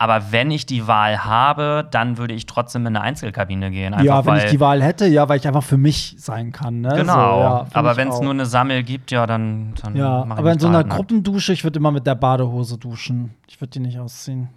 [0.00, 3.94] Aber wenn ich die Wahl habe, dann würde ich trotzdem in eine Einzelkabine gehen.
[3.94, 6.52] Einfach, ja, wenn weil, ich die Wahl hätte, ja, weil ich einfach für mich sein
[6.52, 6.82] kann.
[6.82, 6.90] Ne?
[6.94, 7.12] Genau.
[7.12, 10.60] So, ja, aber wenn es nur eine Sammel gibt, ja, dann, dann Ja, aber in
[10.60, 10.90] so einer halt.
[10.90, 13.34] Gruppendusche, ich würde immer mit der Badehose duschen.
[13.48, 14.48] Ich würde die nicht ausziehen.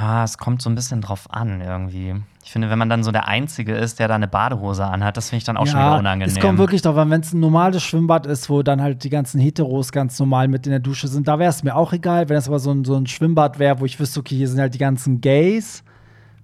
[0.00, 2.14] Ja, es kommt so ein bisschen drauf an irgendwie.
[2.44, 5.28] Ich finde, wenn man dann so der Einzige ist, der da eine Badehose anhat, das
[5.28, 6.34] finde ich dann auch schon wieder unangenehm.
[6.34, 9.10] Es kommt wirklich drauf an, wenn es ein normales Schwimmbad ist, wo dann halt die
[9.10, 12.28] ganzen Heteros ganz normal mit in der Dusche sind, da wäre es mir auch egal.
[12.28, 14.60] Wenn es aber so ein, so ein Schwimmbad wäre, wo ich wüsste, okay, hier sind
[14.60, 15.84] halt die ganzen Gays,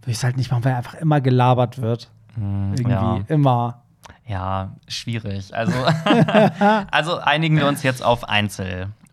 [0.02, 2.10] würde ich es halt nicht machen, weil einfach immer gelabert wird.
[2.36, 3.20] Irgendwie, Hm, ja.
[3.28, 3.80] immer.
[4.26, 5.54] Ja, schwierig.
[5.54, 5.72] Also,
[6.90, 8.28] also einigen wir uns jetzt auf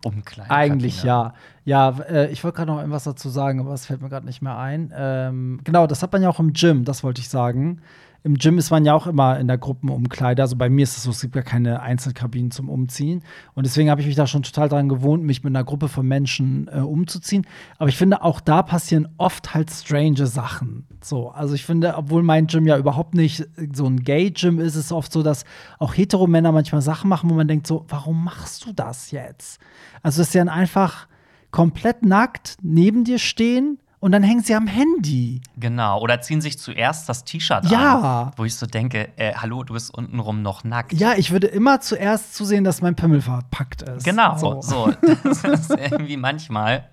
[0.04, 0.52] Einzelumkleide.
[0.52, 1.34] Eigentlich ja.
[1.64, 4.42] Ja, äh, ich wollte gerade noch irgendwas dazu sagen, aber es fällt mir gerade nicht
[4.42, 4.92] mehr ein.
[4.96, 7.82] Ähm, genau, das hat man ja auch im Gym, das wollte ich sagen.
[8.24, 10.42] Im Gym ist man ja auch immer in der Gruppenumkleide.
[10.42, 13.24] Also bei mir ist es so, es gibt ja keine Einzelkabinen zum Umziehen.
[13.56, 16.08] Und deswegen habe ich mich da schon total dran gewohnt, mich mit einer Gruppe von
[16.08, 17.48] Menschen äh, umzuziehen.
[17.80, 20.86] Aber ich finde, auch da passieren oft halt strange Sachen.
[21.04, 24.86] So, also ich finde, obwohl mein Gym ja überhaupt nicht so ein Gay-Gym ist, ist
[24.86, 25.44] es oft so, dass
[25.80, 29.60] auch Hetero-Männer manchmal Sachen machen, wo man denkt so, warum machst du das jetzt?
[30.04, 31.08] Also, dass sie dann einfach
[31.50, 35.42] komplett nackt neben dir stehen und dann hängen sie am Handy.
[35.58, 36.02] Genau.
[36.02, 38.24] Oder ziehen sich zuerst das T-Shirt Ja.
[38.24, 38.32] an.
[38.36, 40.92] Wo ich so denke, äh, hallo, du bist untenrum noch nackt.
[40.94, 44.04] Ja, ich würde immer zuerst zusehen, dass mein Pimmel verpackt ist.
[44.04, 44.62] Genau, So.
[44.62, 44.92] so.
[45.24, 46.90] Das ist irgendwie manchmal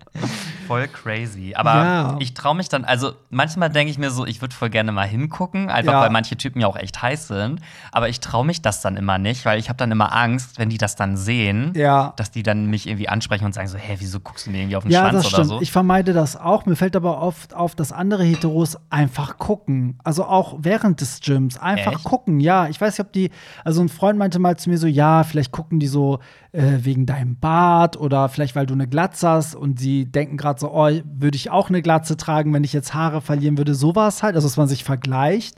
[0.69, 1.55] voll crazy.
[1.57, 2.17] Aber Ja.
[2.21, 5.07] ich traue mich dann, also manchmal denke ich mir so, ich würde voll gerne mal
[5.09, 6.01] hingucken, einfach Ja.
[6.03, 7.61] weil manche Typen ja auch echt heiß sind.
[7.91, 10.69] Aber ich traue mich das dann immer nicht, weil ich habe dann immer Angst, wenn
[10.69, 12.13] die das dann sehen, Ja.
[12.17, 14.77] dass die dann mich irgendwie ansprechen und sagen so, hä, wieso guckst du mir irgendwie
[14.77, 15.49] auf den Ja, Schwanz das oder stimmt.
[15.49, 15.61] so?
[15.63, 16.67] Ich vermeide das auch.
[16.67, 19.99] Mir fällt aber oft auf, dass andere Heteros einfach gucken.
[20.05, 21.59] Also auch während des Gyms.
[21.59, 22.05] Einfach Echt?
[22.05, 22.41] gucken.
[22.41, 23.31] Ja, ich weiß nicht, ob die.
[23.65, 26.19] Also ein Freund meinte mal zu mir so: Ja, vielleicht gucken die so
[26.59, 30.59] äh, wegen deinem Bart oder vielleicht, weil du eine Glatze hast und sie denken gerade
[30.61, 33.75] so: Oh, würde ich auch eine Glatze tragen, wenn ich jetzt Haare verlieren würde.
[33.75, 34.35] Sowas halt.
[34.35, 35.57] Also, dass man sich vergleicht.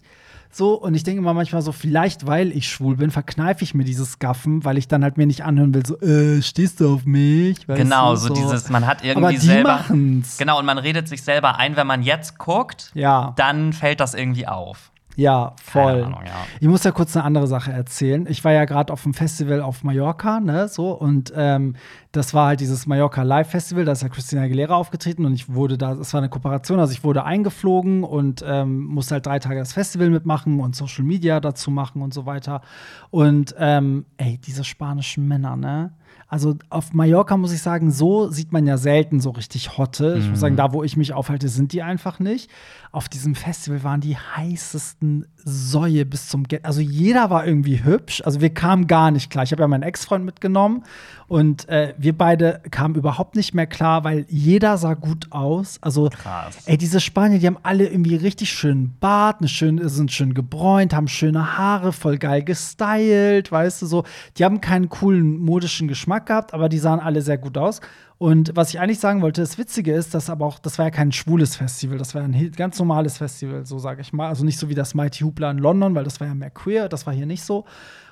[0.53, 3.85] So, und ich denke immer manchmal so, vielleicht weil ich schwul bin, verkneife ich mir
[3.85, 7.05] dieses Gaffen, weil ich dann halt mir nicht anhören will, so, äh, stehst du auf
[7.05, 7.69] mich?
[7.69, 9.69] Weißt Genau, du, so dieses, man hat irgendwie Aber die selber.
[9.75, 10.39] machen's.
[10.39, 13.33] Genau, und man redet sich selber ein, wenn man jetzt guckt, Ja.
[13.37, 14.90] dann fällt das irgendwie auf.
[15.17, 16.05] Ja, voll.
[16.05, 16.47] Ahnung, ja.
[16.61, 18.27] Ich muss ja kurz eine andere Sache erzählen.
[18.29, 21.75] Ich war ja gerade auf dem Festival auf Mallorca, ne, so und ähm,
[22.13, 23.85] das war halt dieses Mallorca Live Festival.
[23.85, 26.93] Da ist ja Christina Aguilera aufgetreten und ich wurde da, es war eine Kooperation, also
[26.93, 31.41] ich wurde eingeflogen und ähm, musste halt drei Tage das Festival mitmachen und Social Media
[31.41, 32.63] dazu machen und so weiter.
[33.11, 35.93] Und ähm, ey, diese spanischen Männer, ne?
[36.31, 40.17] Also auf Mallorca muss ich sagen, so sieht man ja selten so richtig Hotte.
[40.17, 42.49] Ich muss sagen, da, wo ich mich aufhalte, sind die einfach nicht.
[42.93, 46.65] Auf diesem Festival waren die heißesten Säue bis zum Get.
[46.65, 48.21] Also jeder war irgendwie hübsch.
[48.25, 49.45] Also wir kamen gar nicht klar.
[49.45, 50.83] Ich habe ja meinen Ex-Freund mitgenommen
[51.29, 55.79] und äh, wir beide kamen überhaupt nicht mehr klar, weil jeder sah gut aus.
[55.81, 56.67] Also Krass.
[56.67, 60.93] ey, diese Spanier, die haben alle irgendwie richtig schönen Bart, eine schöne, sind schön gebräunt,
[60.93, 64.05] haben schöne Haare, voll geil gestylt, weißt du so.
[64.37, 67.81] Die haben keinen coolen modischen Geschmack gehabt, aber die sahen alle sehr gut aus.
[68.21, 70.91] Und was ich eigentlich sagen wollte, das Witzige ist, dass aber auch, das war ja
[70.91, 74.29] kein schwules Festival, das war ein ganz normales Festival, so sage ich mal.
[74.29, 76.91] Also nicht so wie das Mighty Hoopla in London, weil das war ja mehr queer,
[76.91, 77.65] das war hier nicht so.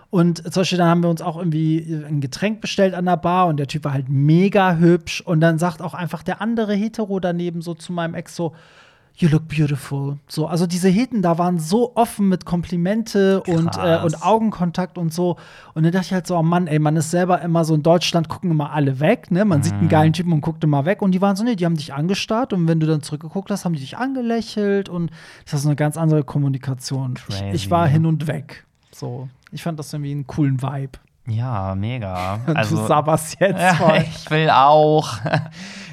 [0.08, 3.48] Und zum Beispiel, dann haben wir uns auch irgendwie ein Getränk bestellt an der Bar
[3.48, 5.20] und der Typ war halt mega hübsch.
[5.20, 8.54] Und dann sagt auch einfach der andere Hetero daneben so zu meinem Ex so,
[9.20, 10.18] You look beautiful.
[10.28, 15.12] So, also diese Heten da waren so offen mit Komplimente und, äh, und Augenkontakt und
[15.12, 15.36] so.
[15.74, 17.82] Und dann dachte ich halt so, oh Mann, ey, man ist selber immer so in
[17.82, 19.44] Deutschland, gucken immer alle weg, ne?
[19.44, 21.02] Man sieht einen geilen Typen und guckt immer weg.
[21.02, 23.64] Und die waren so, nee, die haben dich angestarrt und wenn du dann zurückgeguckt hast,
[23.64, 25.10] haben die dich angelächelt und
[25.50, 27.14] das ist eine ganz andere Kommunikation.
[27.28, 27.50] Ich, Crazy.
[27.56, 28.66] ich war hin und weg.
[28.92, 30.92] So, ich fand das irgendwie einen coolen Vibe.
[31.26, 32.38] Ja, mega.
[32.46, 34.04] du Also, sabberst jetzt Ja, voll.
[34.08, 35.18] ich will auch.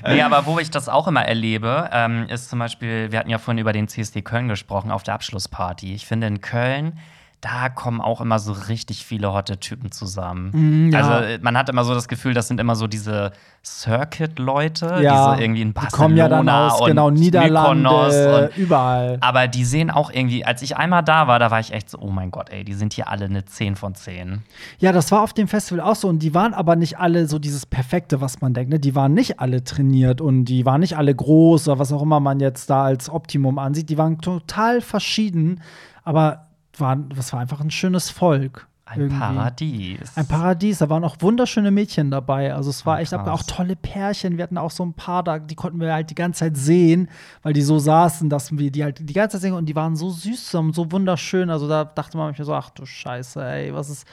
[0.07, 3.37] Nee, aber wo ich das auch immer erlebe, ähm, ist zum Beispiel, wir hatten ja
[3.37, 5.93] vorhin über den CSD Köln gesprochen, auf der Abschlussparty.
[5.93, 6.99] Ich finde in Köln,
[7.41, 10.88] da kommen auch immer so richtig viele hotte Typen zusammen.
[10.88, 11.00] Mm, ja.
[11.00, 13.32] Also äh, man hat immer so das Gefühl, das sind immer so diese
[13.63, 17.89] Circuit-Leute, Ja, die so irgendwie in die Barcelona kommen ja dann aus, und genau, Niederlande,
[17.89, 19.17] und überall.
[19.21, 22.00] aber die sehen auch irgendwie, als ich einmal da war, da war ich echt so,
[22.00, 24.43] oh mein Gott, ey, die sind hier alle eine 10 von 10.
[24.80, 26.08] Ja, das war auf dem Festival auch so.
[26.08, 28.71] Und die waren aber nicht alle so dieses Perfekte, was man denkt.
[28.71, 28.80] Ne?
[28.80, 32.19] Die waren nicht alle trainiert und die waren nicht alle groß oder was auch immer
[32.19, 33.89] man jetzt da als Optimum ansieht.
[33.89, 35.62] Die waren total verschieden,
[36.04, 36.44] aber
[36.79, 38.67] waren, das war einfach ein schönes Volk.
[38.88, 39.17] Ein irgendwie.
[39.19, 40.12] Paradies.
[40.15, 42.54] Ein Paradies, da waren auch wunderschöne Mädchen dabei.
[42.54, 43.28] Also es war Ah, echt krass.
[43.28, 44.38] auch tolle Pärchen.
[44.38, 47.10] Wir hatten auch so ein paar da, die konnten wir halt die ganze Zeit sehen,
[47.41, 49.95] weil die so saßen, dass wir die halt die ganze Zeit sehen und die waren
[49.95, 51.50] so süß und so wunderschön.
[51.50, 54.06] Also da dachte man manchmal so, ach du Scheiße, ey, was ist,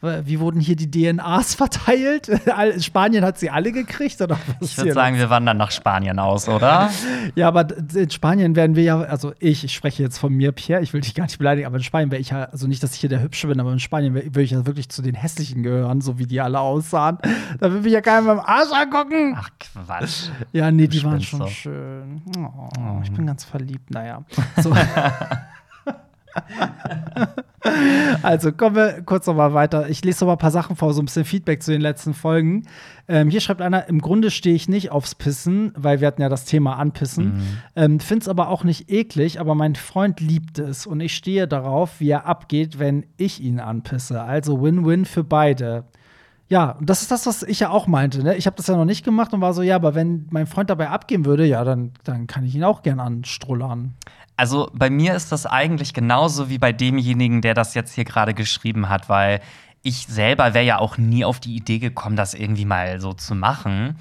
[0.00, 2.30] wie wurden hier die DNAs verteilt?
[2.78, 4.70] Spanien hat sie alle gekriegt oder was?
[4.70, 6.90] Ich würde sagen, wir wandern nach Spanien aus, oder?
[7.34, 10.82] Ja, aber in Spanien werden wir ja, also ich, ich spreche jetzt von mir, Pierre,
[10.82, 12.94] ich will dich gar nicht beleidigen, aber in Spanien wäre ich ja, also nicht, dass
[12.94, 15.62] ich hier der Hübsche bin, aber in Spanien würde ich ja wirklich zu den Hässlichen
[15.62, 17.18] gehören, so wie die alle aussahen.
[17.60, 19.34] Da will mich ja keiner beim Arsch angucken.
[19.36, 20.28] Ach Quatsch.
[20.52, 22.22] Ja, nee, die waren schon schön.
[22.38, 24.24] Oh, Ich bin ganz verliebt, naja.
[24.62, 24.72] So.
[28.22, 29.88] also kommen wir kurz noch mal weiter.
[29.88, 32.14] Ich lese noch mal ein paar Sachen vor, so ein bisschen Feedback zu den letzten
[32.14, 32.64] Folgen.
[33.08, 36.28] Ähm, hier schreibt einer, im Grunde stehe ich nicht aufs Pissen, weil wir hatten ja
[36.28, 37.42] das Thema Anpissen.
[37.76, 42.00] Ähm, Find's aber auch nicht eklig, aber mein Freund liebt es und ich stehe darauf,
[42.00, 44.22] wie er abgeht, wenn ich ihn anpisse.
[44.22, 45.84] Also Win-Win für beide.
[46.48, 48.22] Ja, und das ist das, was ich ja auch meinte.
[48.22, 48.36] Ne?
[48.36, 50.68] Ich habe das ja noch nicht gemacht und war so, ja, aber wenn mein Freund
[50.68, 53.94] dabei abgehen würde, ja, dann, dann kann ich ihn auch gern anstrullern.
[54.36, 58.34] Also bei mir ist das eigentlich genauso wie bei demjenigen, der das jetzt hier gerade
[58.34, 59.40] geschrieben hat, weil
[59.82, 63.34] ich selber wäre ja auch nie auf die Idee gekommen, das irgendwie mal so zu
[63.34, 63.96] machen.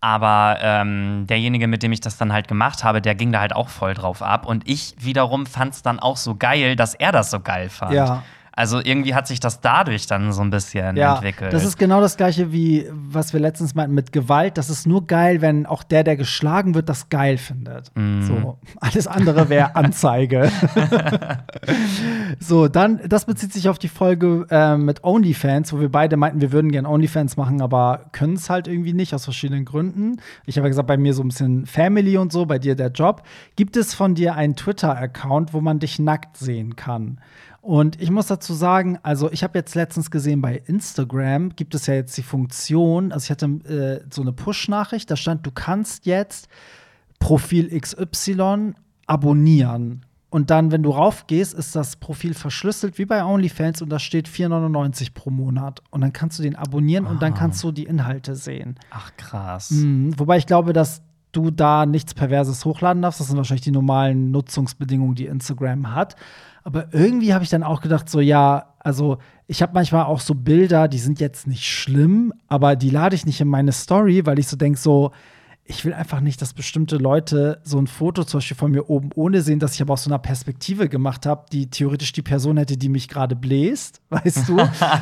[0.00, 3.54] Aber ähm, derjenige, mit dem ich das dann halt gemacht habe, der ging da halt
[3.54, 4.46] auch voll drauf ab.
[4.46, 7.94] Und ich wiederum fand es dann auch so geil, dass er das so geil fand.
[7.94, 8.22] Ja.
[8.58, 11.52] Also irgendwie hat sich das dadurch dann so ein bisschen Ja, entwickelt.
[11.52, 14.58] das ist genau das gleiche wie was wir letztens meinten mit Gewalt.
[14.58, 17.92] Das ist nur geil, wenn auch der, der geschlagen wird, das geil findet.
[17.94, 18.22] Mhm.
[18.22, 20.50] So, alles andere wäre Anzeige.
[22.40, 26.40] so, dann, das bezieht sich auf die Folge äh, mit OnlyFans, wo wir beide meinten,
[26.40, 30.16] wir würden gerne OnlyFans machen, aber können es halt irgendwie nicht aus verschiedenen Gründen.
[30.46, 32.90] Ich habe ja gesagt, bei mir so ein bisschen Family und so, bei dir der
[32.90, 33.22] Job.
[33.54, 37.20] Gibt es von dir einen Twitter-Account, wo man dich nackt sehen kann?
[37.68, 41.86] Und ich muss dazu sagen, also ich habe jetzt letztens gesehen, bei Instagram gibt es
[41.86, 46.06] ja jetzt die Funktion, also ich hatte äh, so eine Push-Nachricht, da stand, du kannst
[46.06, 46.48] jetzt
[47.18, 48.72] Profil XY
[49.06, 50.06] abonnieren.
[50.30, 54.30] Und dann, wenn du raufgehst, ist das Profil verschlüsselt wie bei OnlyFans und da steht
[54.30, 55.82] 4,99 pro Monat.
[55.90, 58.76] Und dann kannst du den abonnieren und dann kannst du die Inhalte sehen.
[58.88, 59.72] Ach krass.
[59.72, 60.18] Mhm.
[60.18, 61.02] Wobei ich glaube, dass
[61.32, 63.20] du da nichts Perverses hochladen darfst.
[63.20, 66.16] Das sind wahrscheinlich die normalen Nutzungsbedingungen, die Instagram hat.
[66.64, 70.34] Aber irgendwie habe ich dann auch gedacht, so ja, also ich habe manchmal auch so
[70.34, 74.38] Bilder, die sind jetzt nicht schlimm, aber die lade ich nicht in meine Story, weil
[74.38, 75.12] ich so denke, so,
[75.70, 79.10] ich will einfach nicht, dass bestimmte Leute so ein Foto zum Beispiel von mir oben
[79.14, 82.56] ohne sehen, dass ich aber aus so einer Perspektive gemacht habe, die theoretisch die Person
[82.56, 84.56] hätte, die mich gerade bläst, weißt du?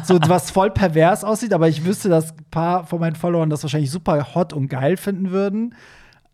[0.05, 3.63] so was voll pervers aussieht, aber ich wüsste, dass ein paar von meinen Followern das
[3.63, 5.75] wahrscheinlich super hot und geil finden würden.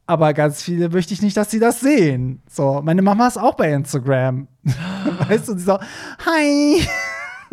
[0.06, 2.42] Aber ganz viele möchte ich nicht, dass sie das sehen.
[2.48, 4.48] So, meine Mama ist auch bei Instagram.
[5.28, 5.78] weißt du, und sie so,
[6.26, 6.82] hi.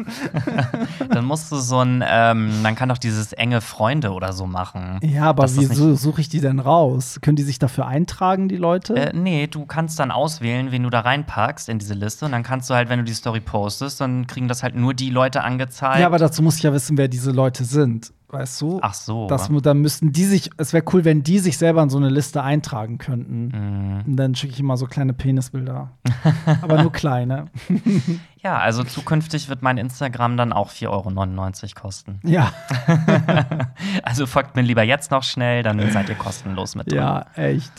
[1.09, 4.99] Dann musst du so ein, ähm, man kann doch dieses enge Freunde oder so machen.
[5.03, 7.19] Ja, aber wieso suche ich die denn raus?
[7.21, 8.95] Können die sich dafür eintragen, die Leute?
[8.95, 12.25] Äh, nee, du kannst dann auswählen, wen du da reinpackst in diese Liste.
[12.25, 14.93] Und dann kannst du halt, wenn du die Story postest, dann kriegen das halt nur
[14.93, 15.99] die Leute angezeigt.
[15.99, 18.13] ja, aber dazu muss ich ja wissen, wer diese Leute sind.
[18.31, 18.79] Weißt du?
[18.83, 19.27] Ach so.
[19.27, 22.09] Das, dann müssten die sich, es wäre cool, wenn die sich selber in so eine
[22.09, 23.47] Liste eintragen könnten.
[23.47, 24.03] Mhm.
[24.05, 25.91] Und dann schicke ich immer so kleine Penisbilder.
[26.61, 27.45] aber nur kleine.
[28.41, 32.21] Ja, also zukünftig wird mein Instagram dann auch 4,99 Euro kosten.
[32.23, 32.53] Ja,
[34.03, 36.99] Also folgt mir lieber jetzt noch schnell, dann seid ihr kostenlos mit drin.
[36.99, 37.71] ja, echt.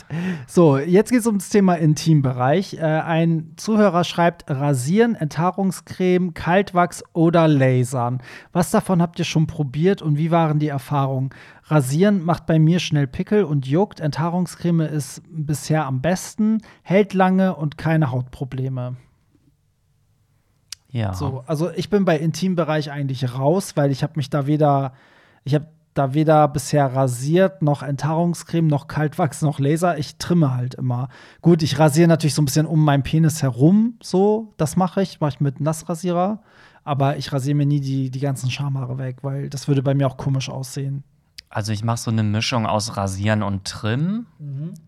[0.47, 2.75] So, jetzt geht es um das Thema Intimbereich.
[2.75, 8.21] Äh, ein Zuhörer schreibt: Rasieren, Enthaarungscreme, Kaltwachs oder Lasern.
[8.51, 11.29] Was davon habt ihr schon probiert und wie war waren die Erfahrungen.
[11.65, 13.99] Rasieren macht bei mir schnell Pickel und juckt.
[13.99, 18.95] Enthaarungscreme ist bisher am besten, hält lange und keine Hautprobleme.
[20.89, 21.13] Ja.
[21.13, 24.93] So, also ich bin bei Intimbereich eigentlich raus, weil ich habe mich da weder,
[25.43, 29.97] ich habe da weder bisher rasiert, noch Enthaarungscreme, noch Kaltwachs, noch Laser.
[29.99, 31.09] Ich trimme halt immer.
[31.41, 35.19] Gut, ich rasiere natürlich so ein bisschen um meinen Penis herum, so, das mache ich,
[35.19, 36.41] mache ich mit Nassrasierer.
[36.83, 40.07] Aber ich rasiere mir nie die, die ganzen Schamhaare weg, weil das würde bei mir
[40.07, 41.03] auch komisch aussehen.
[41.53, 44.25] Also ich mache so eine Mischung aus Rasieren und Trimmen,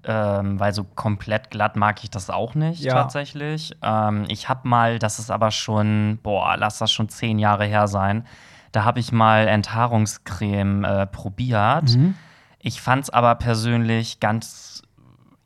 [0.06, 2.94] ähm, weil so komplett glatt mag ich das auch nicht Ja.
[2.94, 3.76] tatsächlich.
[3.82, 7.88] Ähm, ich habe mal, das ist aber schon, boah, lass das schon zehn Jahre her
[7.90, 8.26] sein,
[8.72, 11.96] da habe ich mal Enthaarungscreme äh, probiert.
[11.98, 12.16] Mhm.
[12.60, 14.84] Ich fand es aber persönlich ganz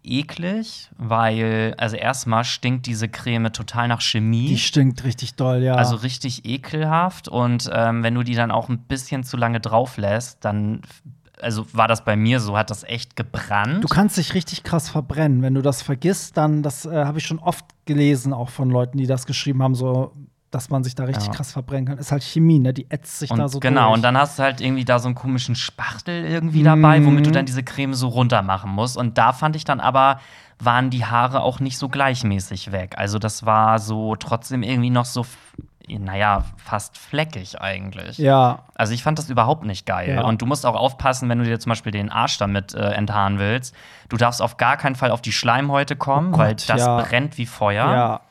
[0.08, 4.48] eklig, weil, also erstmal stinkt diese Creme total nach Chemie.
[4.48, 5.76] Die stinkt richtig doll, ja.
[5.76, 7.28] Also richtig ekelhaft.
[7.28, 10.82] Und ähm, wenn du die dann auch ein bisschen zu lange drauf lässt, dann,
[11.42, 13.84] also war das bei mir so, hat das echt gebrannt.
[13.84, 15.42] Du kannst dich richtig krass verbrennen.
[15.42, 18.98] Wenn du das vergisst, dann, das äh, habe ich schon oft gelesen, auch von Leuten,
[18.98, 20.14] die das geschrieben haben, so,
[20.52, 21.34] dass man sich da richtig Ja.
[21.34, 21.98] krass verbrennen kann.
[21.98, 22.74] Ist halt Chemie, ne?
[22.74, 23.96] Die ätzt sich und da so genau, durch.
[23.96, 27.06] und dann hast du halt irgendwie da so einen komischen Spachtel irgendwie dabei, Mhm.
[27.08, 28.96] womit du dann diese Creme so runter machen musst.
[28.98, 30.20] Und da fand ich dann aber,
[30.60, 32.96] waren die Haare auch nicht so gleichmäßig weg.
[32.98, 35.26] Also das war so trotzdem irgendwie noch so,
[35.88, 38.18] naja, fast fleckig eigentlich.
[38.18, 40.16] Ja, Also ich fand das überhaupt nicht geil.
[40.16, 40.24] Ja.
[40.24, 43.40] Und du musst auch aufpassen, wenn du dir zum Beispiel den Arsch damit äh, enthaaren
[43.40, 43.74] willst.
[44.10, 47.02] Du darfst auf gar keinen Fall auf die Schleimhäute kommen, Oh weil Gott, das ja.
[47.02, 47.86] brennt wie Feuer.
[47.86, 48.22] ja.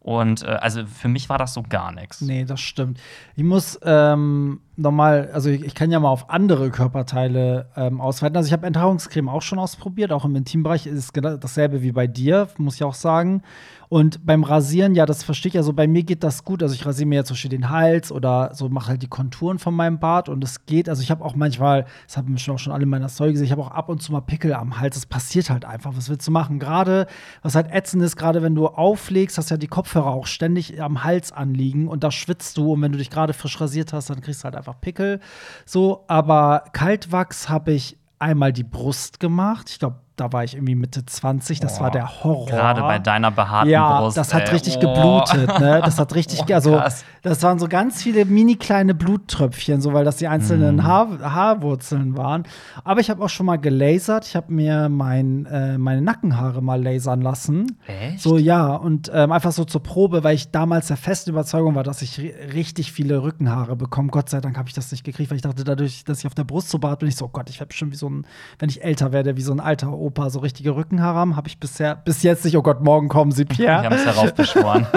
[0.00, 2.22] Und äh, also für mich war das so gar nichts.
[2.22, 2.98] Nee, das stimmt.
[3.36, 8.36] Ich muss ähm, nochmal, also ich, ich kann ja mal auf andere Körperteile ähm, ausweiten.
[8.36, 12.06] Also ich habe Enthaarungscreme auch schon ausprobiert, auch im Intimbereich ist es dasselbe wie bei
[12.06, 13.42] dir, muss ich auch sagen.
[13.90, 16.62] Und beim Rasieren, ja, das verstehe ich ja so, bei mir geht das gut.
[16.62, 19.58] Also ich rasiere mir jetzt zum Beispiel den Hals oder so mache halt die Konturen
[19.58, 20.88] von meinem Bart und es geht.
[20.88, 23.46] Also ich habe auch manchmal, das haben schon auch schon alle in meiner Story gesehen,
[23.46, 24.94] ich habe auch ab und zu mal Pickel am Hals.
[24.94, 25.96] Das passiert halt einfach.
[25.96, 26.60] Was willst du machen?
[26.60, 27.08] Gerade,
[27.42, 31.02] was halt ätzend ist, gerade wenn du auflegst, hast ja die Kopfhörer auch ständig am
[31.02, 34.20] Hals anliegen und da schwitzt du und wenn du dich gerade frisch rasiert hast, dann
[34.20, 35.18] kriegst du halt einfach Pickel.
[35.66, 39.68] So, aber Kaltwachs habe ich einmal die Brust gemacht.
[39.68, 41.60] Ich glaube, da war ich irgendwie Mitte 20.
[41.60, 41.84] Das Boah.
[41.84, 42.46] war der Horror.
[42.46, 44.16] Gerade bei deiner behaarten Ja, Brust.
[44.16, 44.50] das hat ey.
[44.54, 44.80] richtig Oh.
[44.80, 45.80] geblutet, ne?
[45.84, 46.82] Das hat richtig, Oh, also
[47.22, 50.84] das waren so ganz viele mini kleine Bluttröpfchen, so weil das die einzelnen Mhm.
[50.84, 52.44] Haar, Haarwurzeln waren.
[52.84, 54.26] Aber ich habe auch schon mal gelasert.
[54.26, 57.78] Ich habe mir mein, äh, meine Nackenhaare mal lasern lassen.
[57.86, 58.20] Echt?
[58.20, 61.82] So ja und ähm, einfach so zur Probe, weil ich damals der festen Überzeugung war,
[61.84, 64.08] dass ich ri- richtig viele Rückenhaare bekomme.
[64.10, 66.34] Gott sei Dank habe ich das nicht gekriegt, weil ich dachte, dadurch, dass ich auf
[66.34, 68.26] der Brust so behaart bin, ich so, oh Gott, ich werde bestimmt wie so ein,
[68.58, 71.36] wenn ich älter werde, wie so ein alter Opa, so richtige Rückenhaare haben.
[71.36, 72.56] Habe ich bisher bis jetzt nicht.
[72.56, 73.82] Oh Gott, morgen kommen sie, Pierre.
[73.82, 74.86] Wir haben es heraufbeschworen.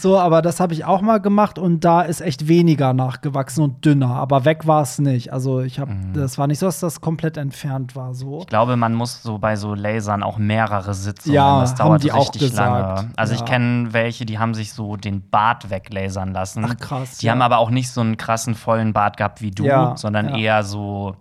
[0.00, 3.84] So, aber das habe ich auch mal gemacht und da ist echt weniger nachgewachsen und
[3.84, 5.32] dünner, aber weg war es nicht.
[5.32, 6.12] Also ich habe, Mhm.
[6.14, 8.14] das war nicht so, dass das komplett entfernt war.
[8.14, 8.38] So.
[8.42, 11.34] Ich glaube, man muss so bei so Lasern auch mehrere Sitzungen.
[11.34, 12.70] Ja, das haben dauert die auch richtig gesagt.
[12.98, 13.10] lange.
[13.16, 13.40] Also Ja.
[13.40, 16.64] ich kenne welche, die haben sich so den Bart weglasern lassen.
[16.68, 17.32] Ach, krass, Die ja.
[17.32, 20.62] haben aber auch nicht so einen krassen vollen Bart gehabt wie du, Ja, sondern eher
[20.62, 21.16] so,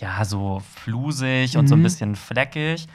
[0.00, 1.80] ja, so flusig und so Mhm.
[1.80, 2.86] ein bisschen fleckig.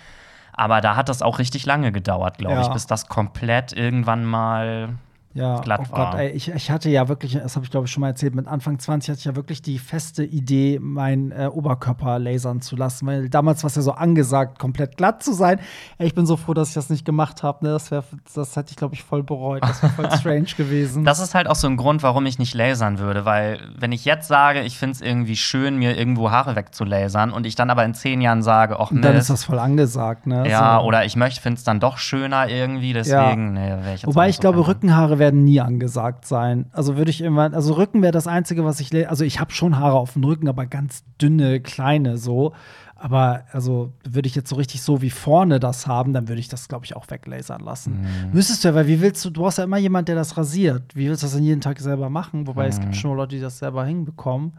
[0.53, 2.61] Aber da hat das auch richtig lange gedauert, glaube Ja.
[2.61, 4.89] ich, bis das komplett irgendwann mal
[5.35, 6.19] Ja, glatt oh Gott, war.
[6.19, 8.47] ey, ich, ich hatte ja wirklich, das habe ich glaube ich schon mal erzählt, mit
[8.47, 13.05] Anfang 20 hatte ich ja wirklich die feste Idee, meinen äh, Oberkörper lasern zu lassen,
[13.05, 15.59] weil damals war es ja so angesagt, komplett glatt zu sein.
[15.97, 17.65] Ey, ich bin so froh, dass ich das nicht gemacht habe.
[17.65, 17.71] Ne?
[17.73, 19.61] Das, wär, das hätte ich glaube ich voll bereut.
[19.61, 21.03] Das wäre voll strange gewesen.
[21.03, 24.05] Das ist halt auch so ein Grund, warum ich nicht lasern würde, weil wenn ich
[24.05, 27.83] jetzt sage, ich finde es irgendwie schön, mir irgendwo Haare wegzulasern und ich dann aber
[27.83, 30.47] in zehn Jahren sage, ach und dann ist Mist, das voll angesagt, ne?
[30.47, 30.85] ja, so.
[30.85, 34.29] oder ich möchte, finde es dann doch schöner irgendwie, deswegen, nee, wäre ich jetzt Wobei
[34.29, 34.73] ich glaube, so von.
[34.73, 36.65] Rückenhaare werden nie angesagt sein.
[36.71, 39.77] Also würde ich irgendwann, also Rücken wäre das Einzige, was ich, also ich habe schon
[39.79, 42.53] Haare auf dem Rücken, aber ganz dünne, kleine so.
[42.95, 46.47] Aber also würde ich jetzt so richtig so wie vorne das haben, dann würde ich
[46.47, 48.01] das, glaube ich, auch weglasern lassen.
[48.01, 48.31] Mhm.
[48.33, 50.95] Müsstest du ja, weil wie willst du, du hast ja immer jemand, der das rasiert.
[50.95, 52.47] Wie willst du das denn jeden Tag selber machen?
[52.47, 52.83] Wobei es Mhm.
[52.83, 54.53] gibt schon Leute, die das selber hinbekommen.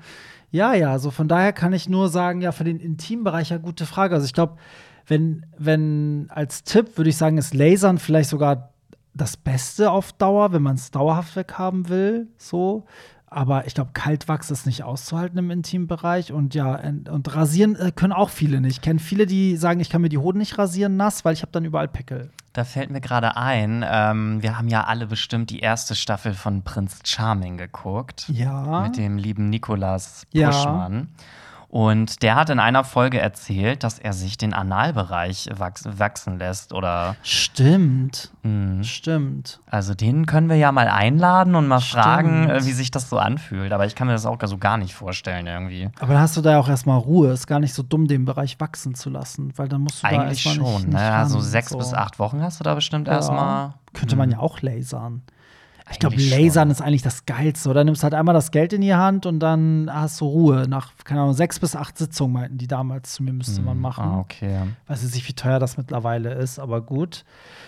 [0.50, 3.86] Ja, ja, also von daher kann ich nur sagen, ja, für den Intimbereich ja gute
[3.86, 4.14] Frage.
[4.14, 4.56] Also ich glaube,
[5.06, 8.70] wenn, wenn als Tipp würde ich sagen, ist Lasern vielleicht sogar
[9.16, 12.84] das Beste auf Dauer, wenn man es dauerhaft weghaben will, so.
[13.28, 16.32] Aber ich glaube, Kaltwachs ist nicht auszuhalten im Intimbereich.
[16.32, 18.76] Und ja, und rasieren äh, können auch viele nicht.
[18.76, 21.42] Ich kenne viele, die sagen, ich kann mir die Hoden nicht rasieren nass, weil ich
[21.42, 22.30] habe dann überall Pickel.
[22.52, 26.62] Da fällt mir gerade ein, ähm, wir haben ja alle bestimmt die erste Staffel von
[26.62, 28.30] Prinz Charming geguckt.
[28.32, 28.82] Ja.
[28.82, 30.88] Mit dem lieben Nikolas Ja.
[31.68, 36.72] Und der hat in einer Folge erzählt, dass er sich den Analbereich wachs wachsen lässt
[36.72, 37.16] oder.
[37.22, 38.30] Stimmt.
[38.42, 38.84] Mhm.
[38.84, 39.60] Stimmt.
[39.68, 42.04] Also den können wir ja mal einladen und mal Stimmt.
[42.04, 43.72] fragen, äh, wie sich das so anfühlt.
[43.72, 45.90] Aber ich kann mir das auch so gar nicht vorstellen irgendwie.
[45.98, 47.30] Aber dann hast du da ja auch erstmal Ruhe.
[47.32, 50.20] Ist gar nicht so dumm, den Bereich wachsen zu lassen, weil dann musst du da
[50.20, 50.74] Eigentlich erstmal schon.
[50.76, 51.12] nicht, nicht ne?
[51.12, 51.78] Also ran, sechs so.
[51.78, 53.14] bis acht Wochen hast du da bestimmt Ja.
[53.14, 53.74] erstmal.
[53.92, 55.22] Könnte man ja auch lasern.
[55.90, 56.70] Ich glaube, Lasern schon.
[56.72, 57.68] ist eigentlich das Geilste.
[57.70, 60.64] Oder nimmst halt einmal das Geld in die Hand und dann hast du Ruhe.
[60.68, 64.04] Nach, keine Ahnung, sechs bis acht Sitzungen meinten die damals zu mir, müsste man machen.
[64.04, 64.62] Ah, okay.
[64.88, 67.24] Weiß jetzt nicht, wie teuer das mittlerweile ist, aber gut.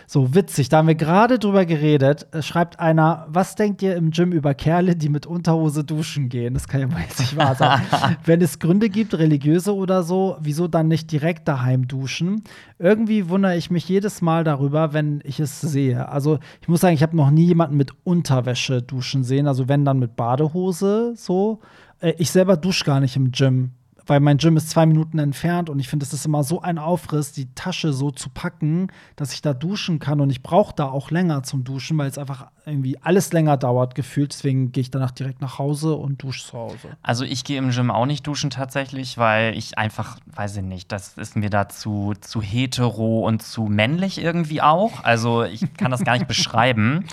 [0.07, 2.27] So witzig, da haben wir gerade drüber geredet.
[2.33, 6.55] Es schreibt einer, was denkt ihr im Gym über Kerle, die mit Unterhose duschen gehen?
[6.55, 7.83] Das kann ja wohl jetzt nicht wahr sein.
[8.25, 12.43] Wenn es Gründe gibt, religiöse oder so, wieso dann nicht direkt daheim duschen?
[12.79, 16.09] Irgendwie wundere ich mich jedes Mal darüber, wenn ich es sehe.
[16.09, 19.47] Also ich muss sagen, ich habe noch nie jemanden mit Unterwäsche duschen sehen.
[19.47, 21.61] Also wenn dann mit Badehose so.
[22.01, 23.73] Äh, Ich selber dusche gar nicht im Gym
[24.09, 26.79] weil mein Gym ist zwei Minuten entfernt und ich finde, es ist immer so ein
[26.79, 30.87] Aufriss, die Tasche so zu packen, dass ich da duschen kann und ich brauche da
[30.87, 34.33] auch länger zum Duschen, weil es einfach irgendwie alles länger dauert gefühlt.
[34.33, 36.97] Deswegen gehe ich danach direkt nach Hause und dusche zu Hause.
[37.03, 40.91] Also ich gehe im Gym auch nicht duschen tatsächlich, weil ich einfach, weiß ich nicht,
[40.91, 45.05] das ist mir da zu, zu hetero und zu männlich irgendwie auch.
[45.05, 47.05] Also ich kann das gar nicht beschreiben.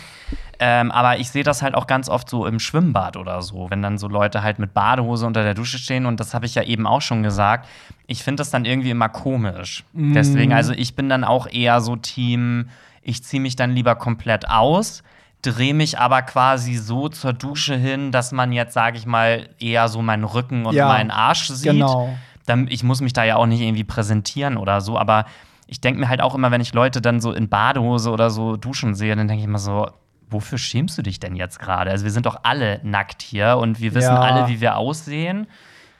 [0.59, 3.81] Ähm, aber ich sehe das halt auch ganz oft so im Schwimmbad oder so, wenn
[3.81, 6.05] dann so Leute halt mit Badehose unter der Dusche stehen.
[6.05, 7.67] Und das habe ich ja eben auch schon gesagt.
[8.07, 9.83] Ich finde das dann irgendwie immer komisch.
[9.93, 12.69] Deswegen, also ich bin dann auch eher so Team,
[13.01, 15.03] ich ziehe mich dann lieber komplett aus,
[15.41, 19.87] drehe mich aber quasi so zur Dusche hin, dass man jetzt, sage ich mal, eher
[19.87, 21.71] so meinen Rücken und Ja, meinen Arsch sieht.
[21.71, 22.17] genau.
[22.45, 25.25] Dann, ich muss mich da ja auch nicht irgendwie präsentieren oder so, aber
[25.67, 28.55] ich denke mir halt auch immer, wenn ich Leute dann so in Badehose oder so
[28.55, 29.87] duschen sehe, dann denke ich immer so,
[30.29, 31.89] wofür schämst du dich denn jetzt gerade?
[31.89, 34.19] Also wir sind doch alle nackt hier und wir wissen Ja.
[34.21, 35.47] alle, wie wir aussehen.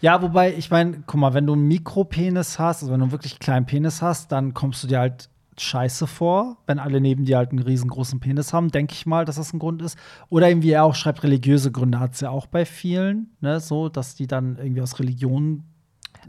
[0.06, 3.12] Ja, wobei, ich meine, guck mal, wenn du einen Mikropenis hast, also wenn du einen
[3.12, 7.38] wirklich kleinen Penis hast, dann kommst du dir halt scheiße vor, wenn alle neben dir
[7.38, 9.98] halt einen riesengroßen Penis haben, denke ich mal, dass das ein Grund ist.
[10.30, 13.60] Oder eben, wie er auch schreibt, religiöse Gründe hat es ja auch bei vielen, ne,
[13.60, 15.64] so, dass die dann irgendwie aus Religion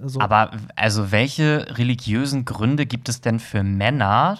[0.03, 4.39] so Aber also welche religiösen Gründe gibt es denn für Männer,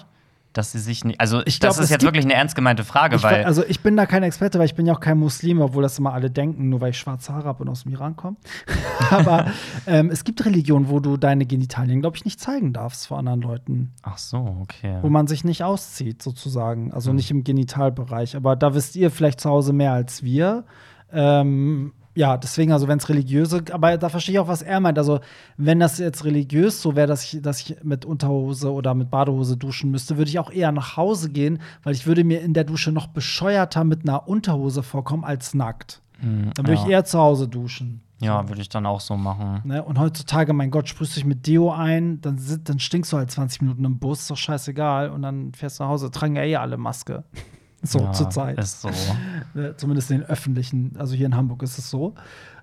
[0.57, 1.19] dass sie sich nicht.
[1.19, 3.41] Also, Ich das glaub, ist es jetzt wirklich eine ernst gemeinte Frage, Ich, weil.
[3.41, 5.83] we- also ich bin da kein Experte, weil ich bin ja auch kein Muslim, obwohl
[5.83, 8.37] das immer alle denken, nur weil ich schwarze Haare habe und aus dem Iran komme.
[9.11, 9.47] Aber
[9.85, 13.41] ähm, es gibt Religionen, wo du deine Genitalien, glaube ich, nicht zeigen darfst vor anderen
[13.41, 14.97] Leuten, Ach so, okay.
[15.01, 16.91] wo man sich nicht auszieht, sozusagen.
[16.93, 17.15] Also Hm.
[17.17, 18.35] nicht im Genitalbereich.
[18.35, 20.65] Aber da wisst ihr vielleicht zu Hause mehr als wir.
[21.11, 24.97] Ähm, ja, deswegen, also wenn es religiöse, aber da verstehe ich auch, was er meint.
[24.97, 25.19] Also,
[25.55, 29.55] wenn das jetzt religiös so wäre, dass ich, dass ich mit Unterhose oder mit Badehose
[29.55, 32.63] duschen müsste, würde ich auch eher nach Hause gehen, weil ich würde mir in der
[32.63, 36.01] Dusche noch bescheuerter mit einer Unterhose vorkommen als nackt.
[36.19, 36.89] Dann würde ich ja.
[36.89, 38.01] eher zu Hause duschen.
[38.19, 39.61] ja, würde ich dann auch so machen.
[39.63, 39.83] Ne?
[39.83, 43.29] Und heutzutage, mein Gott, sprühst du dich mit Deo ein, dann, dann stinkst du halt
[43.29, 45.11] 20 Minuten im Bus, ist doch scheißegal.
[45.11, 47.25] Und dann fährst du nach Hause, tragen ja eh alle Maske.
[47.81, 48.57] So ja, zur Zeit.
[48.57, 48.89] Ist so.
[49.53, 52.15] Ne, Zumindest in den öffentlichen, also hier in Hamburg ist es so.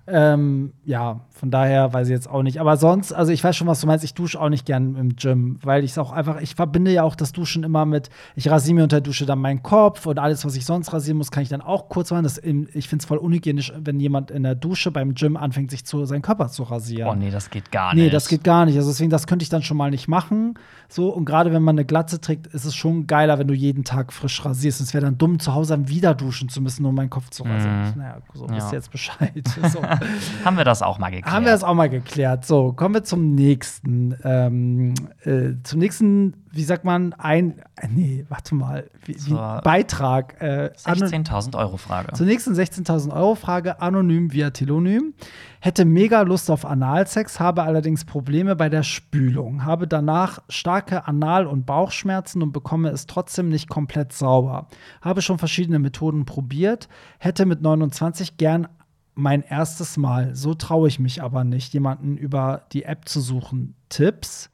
[0.07, 2.59] Ähm, ja, von daher weiß ich jetzt auch nicht.
[2.61, 4.05] Aber sonst, also ich weiß schon, was du meinst.
[4.05, 7.01] Ich dusche auch nicht gern im Gym, weil ich es auch einfach, ich verbinde ja
[7.03, 10.19] auch das Duschen immer mit, ich rasiere mir unter der Dusche dann meinen Kopf und
[10.19, 12.23] alles, was ich sonst rasieren muss, kann ich dann auch kurz machen.
[12.23, 15.85] Das, ich finde es voll unhygienisch, wenn jemand in der Dusche beim Gym anfängt, sich
[15.85, 17.09] zu, seinen Körper zu rasieren.
[17.09, 18.03] Oh nee, das geht gar nicht.
[18.03, 18.77] Nee, das geht gar nicht.
[18.77, 20.53] Also deswegen, das könnte ich dann schon mal nicht machen.
[20.87, 23.83] So, und gerade wenn man eine Glatze trägt, ist es schon geiler, wenn du jeden
[23.83, 24.81] Tag frisch rasierst.
[24.81, 27.41] Es wäre dann dumm, zu Hause dann wieder duschen zu müssen, um meinen Kopf zu
[27.43, 27.93] rasieren.
[27.97, 28.55] Naja, so Ja.
[28.55, 29.43] wisst ihr jetzt Bescheid.
[29.65, 29.79] So.
[30.45, 31.33] Haben wir das auch mal geklärt.
[31.33, 32.45] Haben wir das auch mal geklärt.
[32.45, 34.15] So, kommen wir zum nächsten.
[34.23, 34.93] Ähm,
[35.23, 39.33] äh, zum nächsten, wie sagt man, ein, äh, nee, warte mal, wie, wie,
[39.63, 40.41] Beitrag.
[40.41, 42.13] Äh, anon- 16.000 Euro Frage.
[42.13, 45.13] zur nächsten 16.000 Euro Frage, anonym via Telonym.
[45.59, 49.65] Hätte mega Lust auf Analsex, habe allerdings Probleme bei der Spülung.
[49.65, 54.67] Habe danach starke Anal- und Bauchschmerzen und bekomme es trotzdem nicht komplett sauber.
[55.01, 56.87] Habe schon verschiedene Methoden probiert.
[57.17, 58.67] Hätte mit 29 gern
[59.15, 60.35] mein erstes Mal.
[60.35, 63.75] So traue ich mich aber nicht, jemanden über die App zu suchen.
[63.89, 64.49] Tipps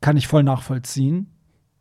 [0.00, 1.30] kann ich voll nachvollziehen,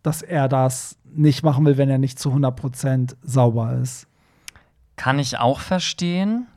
[0.03, 4.07] dass er das nicht machen will, wenn er nicht zu 100% sauber ist.
[4.95, 6.47] Kann ich auch verstehen.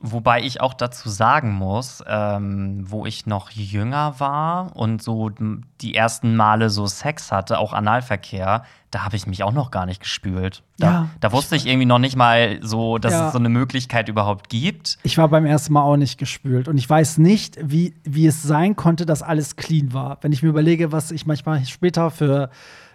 [0.00, 5.28] Wobei ich auch dazu sagen muss, ähm, wo ich noch jünger war und so
[5.80, 9.84] die ersten Male so Sex hatte, auch Analverkehr, da habe ich mich auch noch gar
[9.86, 10.62] nicht gespült.
[10.78, 11.08] Da, Ja.
[11.20, 13.26] da wusste ich irgendwie noch nicht mal so, dass Ja.
[13.26, 14.98] es so eine Möglichkeit überhaupt gibt.
[15.02, 18.42] Ich war beim ersten Mal auch nicht gespült und ich weiß nicht, wie, wie es
[18.42, 20.18] sein konnte, dass alles clean war.
[20.22, 22.50] Wenn ich mir überlege, was ich manchmal später für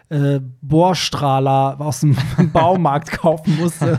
[0.10, 2.16] äh, Bohrstrahler aus dem
[2.54, 3.98] Baumarkt kaufen musste,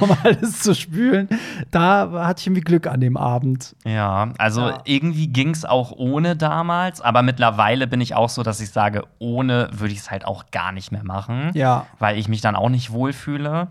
[0.00, 1.28] um alles zu spülen.
[1.70, 3.74] Da hatte ich irgendwie Glück an dem Abend.
[3.84, 4.78] Ja, also Ja.
[4.84, 9.04] irgendwie ging es auch ohne damals, aber mittlerweile bin ich auch so, dass ich sage,
[9.18, 11.86] ohne würde ich es halt auch gar nicht mehr machen, Ja.
[11.98, 13.68] weil ich mich dann auch nicht wohlfühle.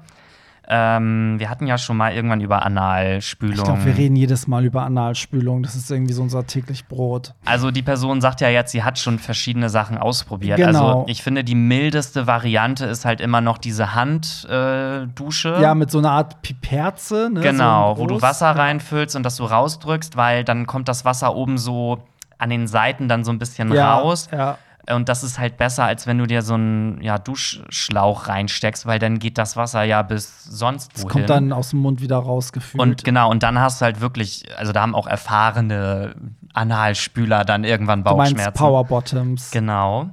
[0.68, 3.55] Ähm, wir hatten ja schon mal irgendwann über Analspülung.
[3.55, 5.61] Ich glaube, wir reden jedes Mal über Analspülung.
[5.61, 7.34] Das ist irgendwie so unser täglich Brot.
[7.43, 10.57] Also die Person sagt ja jetzt, sie hat schon verschiedene Sachen ausprobiert.
[10.57, 10.68] Genau.
[10.68, 15.55] Also ich finde, die mildeste Variante ist halt immer noch diese Handdusche.
[15.55, 15.61] Äh.
[15.61, 17.30] Ja, mit so einer Art Piperze.
[17.34, 17.41] Ne?
[17.41, 18.22] Genau, so wo du.
[18.22, 21.99] Wasser reinfüllst und das so rausdrückst, weil dann kommt das Wasser oben so
[22.38, 24.30] an den Seiten dann so ein bisschen ja, raus.
[24.32, 24.57] Ja.
[24.90, 29.00] Und das ist halt besser, als wenn du dir so einen ja, Duschschlauch reinsteckst, weil
[29.00, 31.10] dann geht das Wasser ja bis sonst wohin.
[31.10, 32.82] kommt dann aus dem Mund wieder rausgefühlt.
[32.82, 36.16] und genau, und dann hast du halt wirklich, also da haben auch erfahrene
[36.54, 38.58] Analspüler dann irgendwann du meinst Bauchschmerzen.
[38.58, 39.52] Power Bottoms.
[39.52, 40.10] Genau.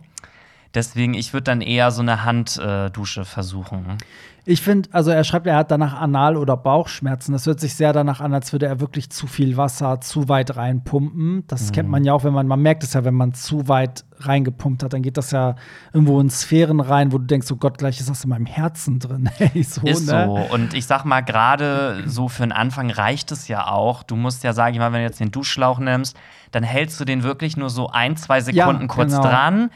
[0.73, 3.99] Deswegen, ich würde dann eher so eine Handdusche versuchen.
[4.47, 7.33] Ich finde, also er schreibt, er hat danach Anal- oder Bauchschmerzen.
[7.33, 10.57] Das hört sich sehr danach an, als würde er wirklich zu viel Wasser zu weit
[10.57, 11.45] reinpumpen.
[11.47, 11.73] Das Mhm.
[11.73, 14.83] kennt man ja auch, wenn man, man merkt es ja, wenn man zu weit reingepumpt
[14.83, 15.55] hat, dann geht das ja
[15.93, 18.99] irgendwo in Sphären rein, wo du denkst, oh Gott, gleich ist das in meinem Herzen
[18.99, 19.29] drin.
[19.39, 20.27] Hey, so, Ist ne?
[20.27, 20.55] so.
[20.55, 24.03] Und ich sag mal, gerade so für den Anfang reicht es ja auch.
[24.03, 26.17] Du musst ja, sag ich mal, wenn du jetzt den Duschschlauch nimmst,
[26.51, 29.23] dann hältst du den wirklich nur so ein, zwei Sekunden kurz genau.
[29.23, 29.71] dran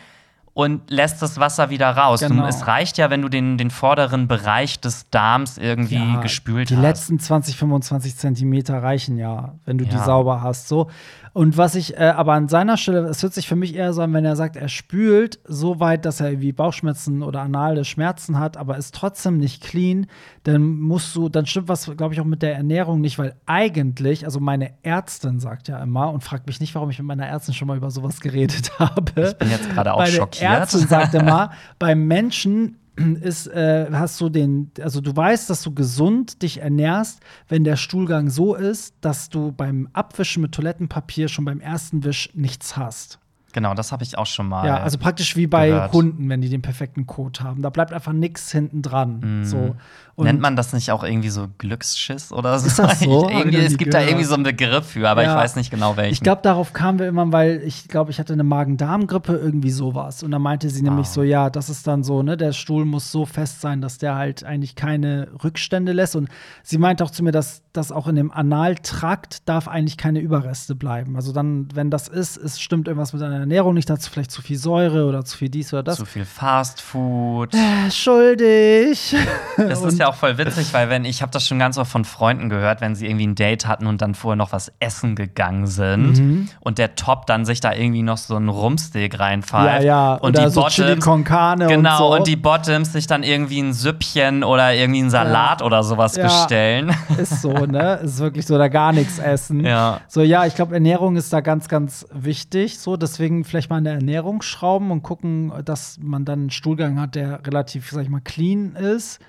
[0.55, 2.20] und lässt das Wasser wieder raus.
[2.20, 2.42] Genau.
[2.42, 6.70] Du, es reicht ja, wenn du den, den vorderen Bereich des Darms irgendwie Ja, gespült
[6.70, 6.82] die hast.
[6.82, 10.05] letzten 20, 25 Zentimeter reichen ja, wenn du die Ja.
[10.05, 10.68] sauber hast.
[10.68, 10.88] So.
[11.35, 14.03] Und was ich äh, aber an seiner Stelle, es hört sich für mich eher so
[14.03, 18.39] an, wenn er sagt, er spült so weit, dass er irgendwie Bauchschmerzen oder anale Schmerzen
[18.39, 20.07] hat, aber ist trotzdem nicht clean,
[20.45, 24.24] dann musst du, dann stimmt was, glaube ich, auch mit der Ernährung nicht, weil eigentlich,
[24.24, 27.53] also meine Ärztin sagt ja immer und fragt mich nicht, warum ich mit meiner Ärztin
[27.53, 29.28] schon mal über sowas geredet habe.
[29.30, 30.53] Ich bin jetzt gerade auch Meine schockiert.
[30.53, 32.76] Ärztin sagt immer, beim Menschen
[33.20, 37.76] ist, äh, hast du den, also du weißt, dass du gesund dich ernährst, wenn der
[37.76, 43.18] Stuhlgang so ist, dass du beim Abwischen mit Toilettenpapier schon beim ersten Wisch nichts hast.
[43.53, 44.66] Genau, das habe ich auch schon mal.
[44.66, 45.92] Ja, also praktisch wie bei gehört.
[45.92, 47.62] Hunden, wenn die den perfekten Kot haben.
[47.62, 49.45] Da bleibt einfach nichts hinten dran.
[49.45, 49.76] So.
[50.16, 52.66] Und Nennt man das nicht auch irgendwie so Glücksschiss oder so?
[52.68, 53.28] Ist das so?
[53.28, 54.10] Ich irgendwie, es gibt da gehört.
[54.12, 55.36] irgendwie so einen Begriff für, aber ich Ja.
[55.36, 56.12] weiß nicht genau welchen.
[56.12, 60.22] Ich glaube, darauf kamen wir immer, weil ich glaube, ich hatte eine Magen-Darm-Grippe, irgendwie sowas.
[60.22, 61.10] Und da meinte sie nämlich Ah.
[61.10, 64.14] so, ja, das ist dann so, ne, der Stuhl muss so fest sein, dass der
[64.14, 66.14] halt eigentlich keine Rückstände lässt.
[66.16, 66.28] Und
[66.62, 70.76] sie meinte auch zu mir, dass das auch in dem Analtrakt darf eigentlich keine Überreste
[70.76, 71.16] bleiben.
[71.16, 74.42] Also dann, wenn das ist, es stimmt irgendwas mit deiner Ernährung nicht, dazu vielleicht zu
[74.42, 75.96] viel Säure oder zu viel dies oder das.
[75.96, 77.52] Zu viel Fast Food.
[77.52, 79.16] Äh, Schuldig.
[79.56, 82.05] Das ist ja auch voll witzig, weil wenn ich habe das schon ganz oft von
[82.05, 85.66] Freunden gehört, wenn sie irgendwie ein Date hatten und dann vorher noch was essen gegangen
[85.66, 86.48] sind Mhm.
[86.61, 90.14] und der Top dann sich da irgendwie noch so einen Rumsteak reinfällt Ja, ja.
[90.14, 90.66] und Oder die so
[91.00, 92.14] con Carne und genau so.
[92.14, 96.24] und die Bottoms sich dann irgendwie ein Süppchen oder irgendwie einen Salat oder sowas Ja.
[96.24, 96.94] bestellen.
[97.18, 98.00] Ist so, ne?
[98.02, 99.64] Ist wirklich so, da gar nichts essen.
[99.64, 100.00] Ja.
[100.09, 102.78] So, ja, ich glaube, Ernährung ist da ganz, ganz wichtig.
[102.78, 107.00] So, deswegen vielleicht mal an der Ernährung schrauben und gucken, dass man dann einen Stuhlgang
[107.00, 109.20] hat, der relativ, sag ich mal, clean ist.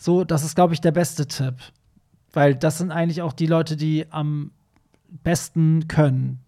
[0.00, 1.54] So, das ist, glaube ich, der beste Tipp.
[2.32, 4.50] Weil das sind eigentlich auch die Leute, die am
[5.22, 6.40] besten können.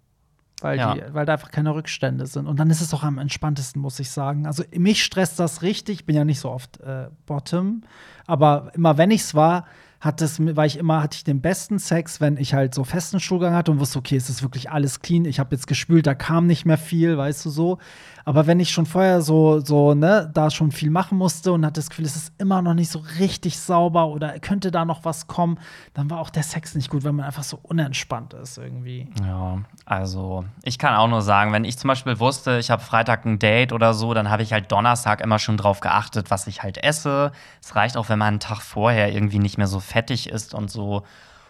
[0.62, 0.94] Weil, Ja.
[0.94, 2.46] die, weil da einfach keine Rückstände sind.
[2.46, 4.46] Und dann ist es auch am entspanntesten, muss ich sagen.
[4.46, 6.00] Also mich stresst das richtig.
[6.00, 7.82] Ich bin ja nicht so oft äh, Bottom.
[8.26, 9.66] Aber immer wenn ich es war,
[10.00, 13.20] hat es, war ich immer, hatte ich den besten Sex, wenn ich halt so festen
[13.20, 15.26] Stuhlgang hatte und wusste, okay, es ist wirklich alles clean.
[15.26, 17.78] Ich habe jetzt gespült, da kam nicht mehr viel, weißt du so.
[18.24, 21.80] Aber wenn ich schon vorher so, so, ne, da schon viel machen musste und hatte
[21.80, 25.26] das Gefühl, es ist immer noch nicht so richtig sauber oder könnte da noch was
[25.26, 25.58] kommen,
[25.94, 29.08] dann war auch der Sex nicht gut, weil man einfach so unentspannt ist irgendwie.
[29.24, 33.24] Ja, also ich kann auch nur sagen, wenn ich zum Beispiel wusste, ich habe Freitag
[33.24, 36.62] ein Date oder so, dann habe ich halt Donnerstag immer schon drauf geachtet, was ich
[36.62, 37.32] halt esse.
[37.60, 40.70] Es reicht auch, wenn man einen Tag vorher irgendwie nicht mehr so fettig ist und
[40.70, 41.02] so.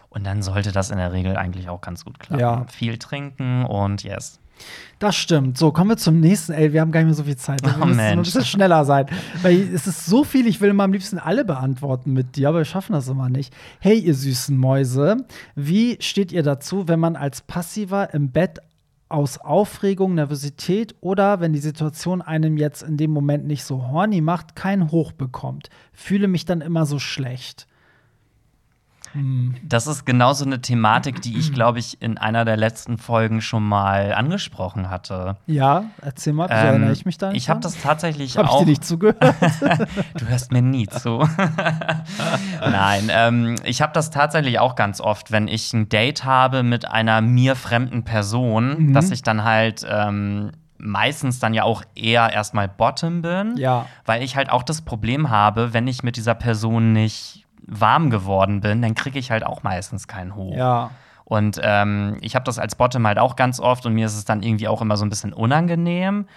[0.09, 2.39] Und dann sollte das in der Regel eigentlich auch ganz gut klappen.
[2.39, 2.65] Ja.
[2.67, 4.39] Viel trinken und yes.
[4.99, 5.57] Das stimmt.
[5.57, 6.53] So, kommen wir zum nächsten.
[6.53, 7.61] Ey, wir haben gar nicht mehr so viel Zeit.
[7.63, 9.07] Wir Oh, müssen ein bisschen schneller sein.
[9.41, 12.59] Weil es ist so viel, ich will immer am liebsten alle beantworten mit dir, aber
[12.59, 13.53] wir schaffen das immer nicht.
[13.79, 15.17] Hey, ihr süßen Mäuse,
[15.55, 18.59] wie steht ihr dazu, wenn man als Passiver im Bett
[19.09, 24.21] aus Aufregung, Nervosität oder wenn die Situation einem jetzt in dem Moment nicht so horny
[24.21, 25.69] macht, kein Hoch bekommt?
[25.91, 27.67] Fühle mich dann immer so schlecht.
[29.63, 33.63] Das ist genauso eine Thematik, die ich, glaube ich, in einer der letzten Folgen schon
[33.63, 35.37] mal angesprochen hatte.
[35.45, 38.59] Ja, erzähl mal, Ähm, erinnere ich mich da Ich habe das tatsächlich Hab ich auch.
[38.59, 39.17] dir nicht zugehört?
[40.17, 41.27] Du hörst mir nie zu.
[42.61, 46.89] Nein, ähm, ich habe das tatsächlich auch ganz oft, wenn ich ein Date habe mit
[46.89, 48.93] einer mir fremden Person, Mhm.
[48.93, 53.57] dass ich dann halt ähm, meistens dann ja auch eher erstmal Bottom bin.
[53.57, 53.85] Ja.
[54.05, 58.61] Weil ich halt auch das Problem habe, wenn ich mit dieser Person nicht warm geworden
[58.61, 60.55] bin, dann kriege ich halt auch meistens keinen hoch.
[60.55, 60.91] Ja.
[61.25, 64.25] Und ähm, ich habe das als Bottom halt auch ganz oft und mir ist es
[64.25, 66.27] dann irgendwie auch immer so ein bisschen unangenehm.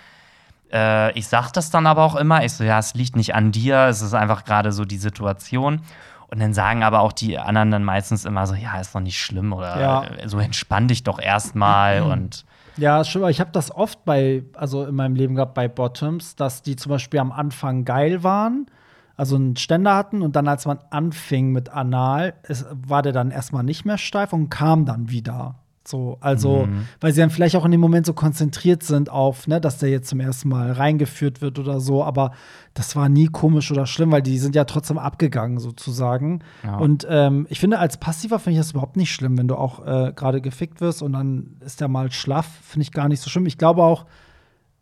[0.72, 2.44] Äh, ich sag das dann aber auch immer.
[2.44, 5.80] Ich so, ja, es liegt nicht an dir, es ist einfach gerade so die Situation.
[6.28, 9.20] Und dann sagen aber auch die anderen dann meistens immer so, ja, ist doch nicht
[9.20, 10.04] schlimm oder Ja.
[10.26, 12.44] so entspann dich doch erstmal und
[12.76, 16.34] Ja, schon, aber ich habe das oft bei, also in meinem Leben gehabt bei Bottoms,
[16.34, 18.66] dass die zum Beispiel am Anfang geil waren,
[19.16, 23.30] also einen Ständer hatten und dann, als man anfing mit Anal, es, war der dann
[23.30, 25.56] erstmal nicht mehr steif und kam dann wieder.
[25.88, 26.68] So, also,
[27.00, 29.88] weil sie dann vielleicht auch in dem Moment so konzentriert sind auf, ne, dass der
[29.88, 32.32] jetzt zum ersten Mal reingeführt wird oder so, aber
[32.74, 36.40] das war nie komisch oder schlimm, weil die sind ja trotzdem abgegangen sozusagen.
[36.64, 36.76] Ja.
[36.76, 39.86] Und ähm, ich finde, als Passiver finde ich das überhaupt nicht schlimm, wenn du auch
[39.86, 43.30] äh, gerade gefickt wirst und dann ist der mal schlaff, finde ich gar nicht so
[43.30, 43.46] schlimm.
[43.46, 44.06] Ich glaube auch,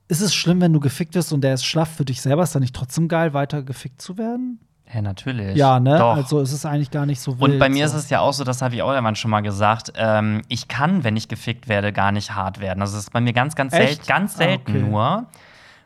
[0.08, 2.54] ist es schlimm, wenn du gefickt wirst und der ist schlaff für dich selber, ist
[2.54, 4.60] dann nicht trotzdem geil, weiter gefickt zu werden?
[4.92, 5.56] ja, natürlich.
[5.56, 5.98] Ja, ne?
[5.98, 6.14] Doch.
[6.14, 7.52] Also es ist eigentlich gar nicht so wild.
[7.52, 7.96] Und bei mir so.
[7.96, 10.68] ist es ja auch so, das habe ich auch irgendwann schon mal gesagt, ähm, ich
[10.68, 12.80] kann, wenn ich gefickt werde, gar nicht hart werden.
[12.80, 14.06] Also das ist bei mir ganz, ganz selten, Echt?
[14.06, 14.80] ganz Ah, selten okay.
[14.82, 15.26] nur.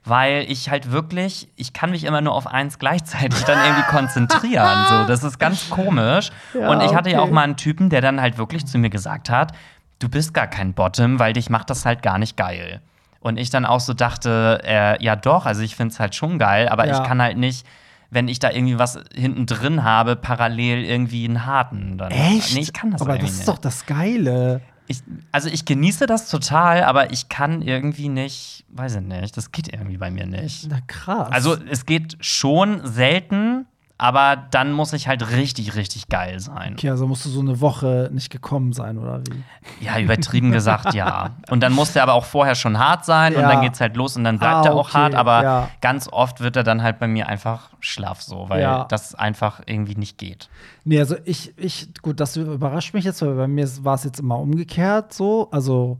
[0.04, 4.86] Weil ich halt wirklich, ich kann mich immer nur auf eins gleichzeitig dann irgendwie konzentrieren.
[4.88, 6.30] So, das ist ganz komisch.
[6.54, 7.28] Ja, und ich hatte ja okay.
[7.28, 9.52] auch mal einen Typen, der dann halt wirklich zu mir gesagt hat,
[9.98, 12.80] du bist gar kein Bottom, weil dich macht das halt gar nicht geil.
[13.20, 16.38] Und ich dann auch so dachte, äh, ja doch, also ich finde es halt schon
[16.38, 16.96] geil, aber Ja.
[17.00, 17.66] ich kann halt nicht,
[18.10, 21.98] wenn ich da irgendwie was hinten drin habe, parallel irgendwie einen harten.
[21.98, 22.54] Dann, Echt?
[22.54, 23.48] Nee, ich kann das Aber irgendwie das ist nicht.
[23.48, 24.60] doch das Geile.
[24.86, 25.02] Ich,
[25.32, 29.70] also ich genieße das total, aber ich kann irgendwie nicht, weiß ich nicht, das geht
[29.70, 30.66] irgendwie bei mir nicht.
[30.70, 31.28] Na krass.
[31.30, 33.66] Also es geht schon selten,
[33.98, 36.74] aber dann muss ich halt richtig, richtig geil sein.
[36.74, 39.84] Okay, also musst du so eine Woche nicht gekommen sein, oder wie?
[39.84, 41.36] Ja, übertrieben gesagt, ja.
[41.50, 43.48] Und dann muss der aber auch vorher schon hart sein und Ja.
[43.48, 45.70] dann geht's halt los und dann bleibt Ah, er auch okay, hart, aber ja.
[45.80, 48.84] ganz oft wird er dann halt bei mir einfach schlaff so, weil Ja.
[48.84, 50.48] das einfach irgendwie nicht geht.
[50.84, 54.20] Nee, also ich, ich, gut, das überrascht mich jetzt, weil bei mir war es jetzt
[54.20, 55.48] immer umgekehrt so.
[55.50, 55.98] Also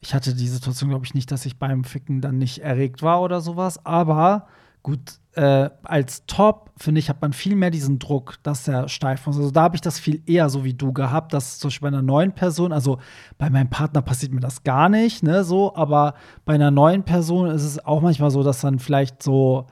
[0.00, 3.20] ich hatte die Situation, glaube ich, nicht, dass ich beim Ficken dann nicht erregt war
[3.20, 3.84] oder sowas.
[3.84, 4.46] Aber
[4.82, 5.00] gut,
[5.34, 9.36] äh, als Top, finde ich, hat man viel mehr diesen Druck, dass der steif muss.
[9.36, 11.96] Also da habe ich das viel eher so wie du gehabt, dass zum Beispiel bei
[11.96, 12.98] einer neuen Person, also
[13.38, 16.14] bei meinem Partner passiert mir das gar nicht, ne, so, aber
[16.44, 19.66] bei einer neuen Person ist es auch manchmal so, dass dann vielleicht so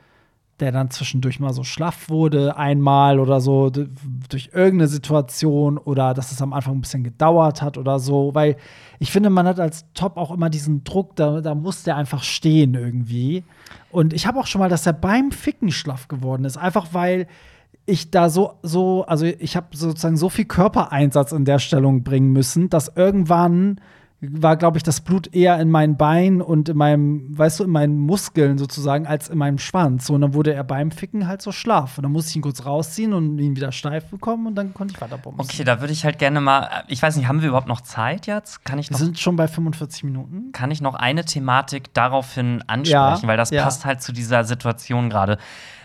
[0.61, 6.33] der dann zwischendurch mal so schlaff wurde, einmal oder so, durch irgendeine Situation oder dass
[6.33, 8.57] es am Anfang ein bisschen gedauert hat oder so, weil
[8.99, 12.23] ich finde, man hat als Top auch immer diesen Druck, da, da muss der einfach
[12.23, 13.45] stehen irgendwie.
[13.91, 17.27] Und ich habe auch schon mal, dass er beim Ficken schlaff geworden ist, einfach weil
[17.87, 22.33] ich da so, so, also ich habe sozusagen so viel Körpereinsatz in der Stellung bringen
[22.33, 23.81] müssen, dass irgendwann
[24.21, 27.71] war, glaube ich, das Blut eher in meinen Beinen und in meinem, weißt du, in
[27.71, 30.07] meinen Muskeln sozusagen, als in meinem Schwanz.
[30.07, 31.99] So, und dann wurde er beim Ficken halt so schlaff.
[31.99, 34.95] Und dann musste ich ihn kurz rausziehen und ihn wieder steif bekommen und dann konnte
[34.95, 35.41] ich weiter bumsen.
[35.41, 38.27] Okay, da würde ich halt gerne mal, ich weiß nicht, haben wir überhaupt noch Zeit
[38.27, 38.65] jetzt?
[38.65, 40.51] Kann ich Wir noch sind schon bei 45 Minuten.
[40.53, 42.91] kann ich noch eine Thematik daraufhin ansprechen,
[43.23, 43.63] Ja, weil das ja.
[43.63, 45.39] passt halt zu dieser Situation gerade.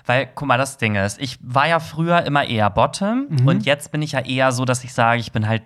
[0.08, 3.48] Weil, guck mal, das Ding ist, ich war ja früher immer eher Bottom Mhm.
[3.48, 5.62] und jetzt bin ich ja eher so, dass ich sage, ich bin halt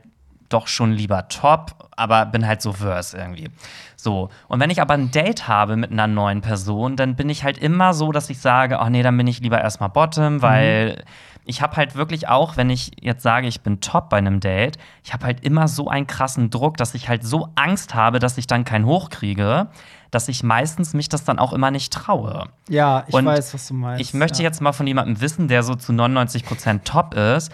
[0.50, 3.50] doch schon lieber Top, aber bin halt so Verse irgendwie.
[3.96, 4.30] So.
[4.48, 7.58] Und wenn ich aber ein Date habe mit einer neuen Person, dann bin ich halt
[7.58, 11.04] immer so, dass ich sage, ach nee, dann bin ich lieber erstmal Bottom, weil
[11.48, 14.78] ich habe halt wirklich auch, wenn ich jetzt sage, ich bin top bei einem Date,
[15.04, 18.38] ich habe halt immer so einen krassen Druck, dass ich halt so Angst habe, dass
[18.38, 19.68] ich dann keinen hochkriege,
[20.12, 22.50] dass ich meistens mich das dann auch immer nicht traue.
[22.70, 24.02] Ja, ich Und weiß, was du meinst.
[24.02, 24.44] Ich möchte ja.
[24.44, 27.52] jetzt mal von jemandem wissen, der so zu 99% top ist.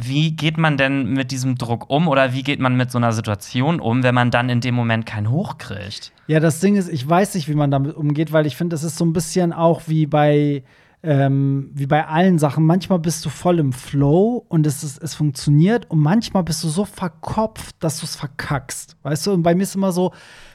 [0.00, 3.12] Wie geht man denn mit diesem Druck um oder wie geht man mit so einer
[3.12, 6.12] Situation um, wenn man dann in dem Moment keinen hochkriegt?
[6.28, 8.84] Ja, das Ding ist, ich weiß nicht, wie man damit umgeht, weil ich finde, es
[8.84, 10.62] ist so ein bisschen auch wie bei,
[11.02, 12.64] ähm, wie bei allen Sachen.
[12.64, 16.68] Manchmal bist du voll im Flow und es, ist, es funktioniert und manchmal bist du
[16.68, 18.96] so verkopft, dass du es verkackst.
[19.02, 20.12] Weißt du, und bei mir ist immer so,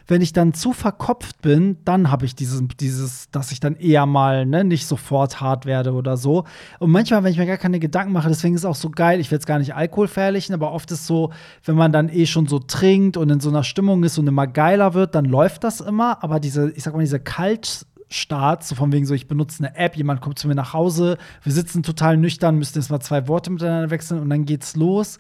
[0.07, 4.05] wenn ich dann zu verkopft bin, dann habe ich dieses, dieses, dass ich dann eher
[4.05, 6.43] mal ne, nicht sofort hart werde oder so.
[6.79, 9.19] Und manchmal, wenn ich mir gar keine Gedanken mache, deswegen ist es auch so geil,
[9.19, 11.31] ich will jetzt gar nicht Alkohol verherrlichen, aber oft ist so,
[11.63, 14.47] wenn man dann eh schon so trinkt und in so einer Stimmung ist und immer
[14.47, 16.23] geiler wird, dann läuft das immer.
[16.23, 19.75] Aber diese, ich sag mal, diese Kalt Start, so von wegen so, ich benutze eine
[19.75, 23.27] App, jemand kommt zu mir nach Hause, wir sitzen total nüchtern, müssen jetzt mal zwei
[23.27, 25.17] Worte miteinander wechseln und dann geht's los.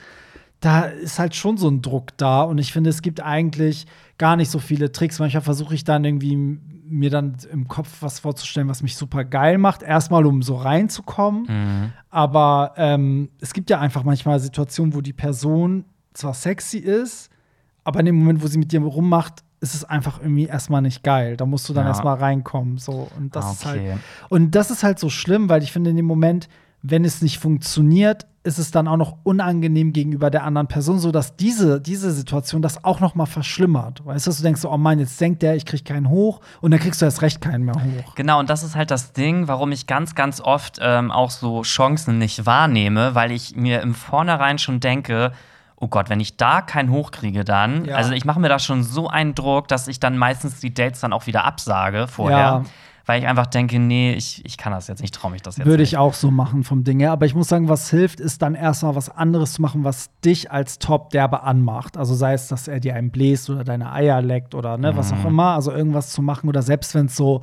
[0.59, 3.87] Da ist halt schon so ein Druck da und ich finde, es gibt eigentlich
[4.17, 5.19] gar nicht so viele Tricks.
[5.19, 9.57] Manchmal versuche ich dann irgendwie mir dann im Kopf was vorzustellen, was mich super geil
[9.57, 9.81] macht.
[9.83, 11.91] Erstmal, um so reinzukommen.
[12.09, 17.29] Aber ähm, es gibt ja einfach manchmal Situationen, wo die Person zwar sexy ist,
[17.83, 21.03] aber in dem Moment, wo sie mit dir rummacht, ist es einfach irgendwie erstmal nicht
[21.03, 21.37] geil.
[21.37, 21.89] Da musst du dann Ja.
[21.91, 22.77] erstmal reinkommen.
[22.77, 23.09] So.
[23.17, 23.79] Und das Ah, ist halt.
[23.81, 23.97] okay.
[24.29, 26.49] Und das ist halt so schlimm, weil ich finde, in dem Moment,
[26.83, 31.37] wenn es nicht funktioniert, ist es dann auch noch unangenehm gegenüber der anderen Person, sodass
[31.37, 34.05] diese, diese Situation das auch noch mal verschlimmert.
[34.05, 36.41] Weißt du, dass du denkst, so, oh Mann, jetzt denkt der, ich krieg keinen hoch
[36.59, 38.15] und dann kriegst du erst recht keinen mehr hoch.
[38.15, 41.61] Genau, und das ist halt das Ding, warum ich ganz, ganz oft ähm, auch so
[41.61, 45.31] Chancen nicht wahrnehme, weil ich mir im Vornherein schon denke,
[45.77, 47.95] oh Gott, wenn ich da keinen hochkriege, dann, Ja.
[47.95, 50.99] also ich mache mir da schon so einen Druck, dass ich dann meistens die Dates
[50.99, 52.63] dann auch wieder absage vorher, Ja.
[53.05, 55.65] Weil ich einfach denke, nee, ich, ich kann das jetzt nicht, traue mich das jetzt
[55.65, 55.93] Würde nicht.
[55.93, 57.11] ich auch so machen vom Ding her.
[57.11, 60.51] Aber ich muss sagen, was hilft, ist dann erstmal was anderes zu machen, was dich
[60.51, 61.97] als Top derbe anmacht.
[61.97, 65.11] Also sei es, dass er dir einen bläst oder deine Eier leckt oder ne, was
[65.11, 65.17] Mhm.
[65.19, 65.55] auch immer.
[65.55, 67.41] Also irgendwas zu machen oder selbst wenn es so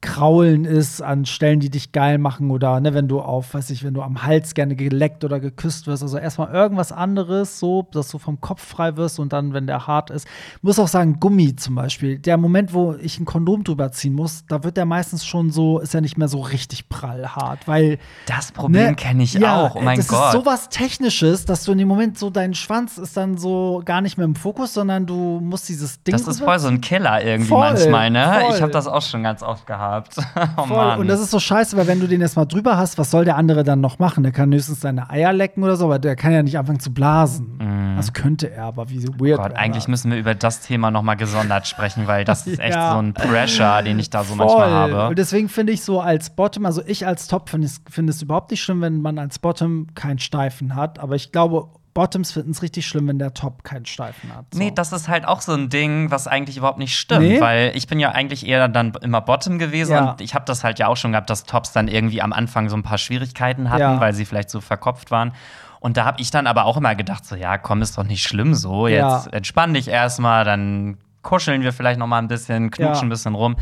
[0.00, 3.82] Kraulen ist an Stellen, die dich geil machen oder ne, wenn du auf, weiß ich,
[3.82, 6.04] wenn du am Hals gerne geleckt oder geküsst wirst.
[6.04, 9.88] Also erstmal irgendwas anderes, so, dass du vom Kopf frei wirst und dann, wenn der
[9.88, 10.28] hart ist.
[10.56, 12.16] Ich muss auch sagen, Gummi zum Beispiel.
[12.20, 15.80] Der Moment, wo ich ein Kondom drüber ziehen muss, da wird der meistens schon so,
[15.80, 18.94] ist ja nicht mehr so richtig prallhart, weil Das Problem Ne?
[18.94, 20.26] kenne ich ja, auch, oh mein das Gott.
[20.26, 24.00] ist sowas Technisches, dass du in dem Moment so dein Schwanz ist dann so gar
[24.00, 26.12] nicht mehr im Fokus, sondern du musst dieses Ding.
[26.12, 28.40] das ist voll so ein Killer irgendwie Voll, manchmal, ne?
[28.42, 28.54] voll.
[28.54, 29.87] Ich habe das auch schon ganz oft gehabt.
[30.56, 30.76] oh Voll.
[30.76, 31.00] Mann.
[31.00, 33.36] Und das ist so scheiße, weil wenn du den erstmal drüber hast, was soll der
[33.36, 34.22] andere dann noch machen?
[34.22, 36.92] Der kann höchstens seine Eier lecken oder so, aber der kann ja nicht anfangen zu
[36.92, 37.94] blasen.
[37.96, 39.38] Also könnte er, aber wie so weird.
[39.40, 39.88] Gott, eigentlich das.
[39.88, 42.92] müssen wir über das Thema noch mal gesondert sprechen, weil das ist echt Ja.
[42.92, 44.46] so ein Pressure, den ich da so Voll.
[44.46, 45.08] manchmal habe.
[45.08, 48.22] Und deswegen finde ich so als Bottom, also ich als Top finde es find es
[48.22, 51.68] überhaupt nicht schlimm, wenn man als Bottom keinen Steifen hat, aber ich glaube,
[51.98, 54.44] Bottoms finden es richtig schlimm, wenn der Top keinen Steifen hat.
[54.52, 54.58] So.
[54.60, 57.40] Nee, das ist halt auch so ein Ding, was eigentlich überhaupt nicht stimmt, Nee?
[57.40, 60.10] weil ich bin ja eigentlich eher dann immer Bottom gewesen Ja.
[60.12, 62.68] und ich habe das halt ja auch schon gehabt, dass Tops dann irgendwie am Anfang
[62.68, 63.98] so ein paar Schwierigkeiten hatten, Ja.
[64.00, 65.32] weil sie vielleicht so verkopft waren.
[65.80, 68.22] Und da habe ich dann aber auch immer gedacht, so ja, komm, ist doch nicht
[68.22, 69.32] schlimm so, jetzt Ja.
[69.32, 73.56] entspann dich erstmal, dann kuscheln wir vielleicht noch mal ein bisschen, knutschen ein bisschen rum.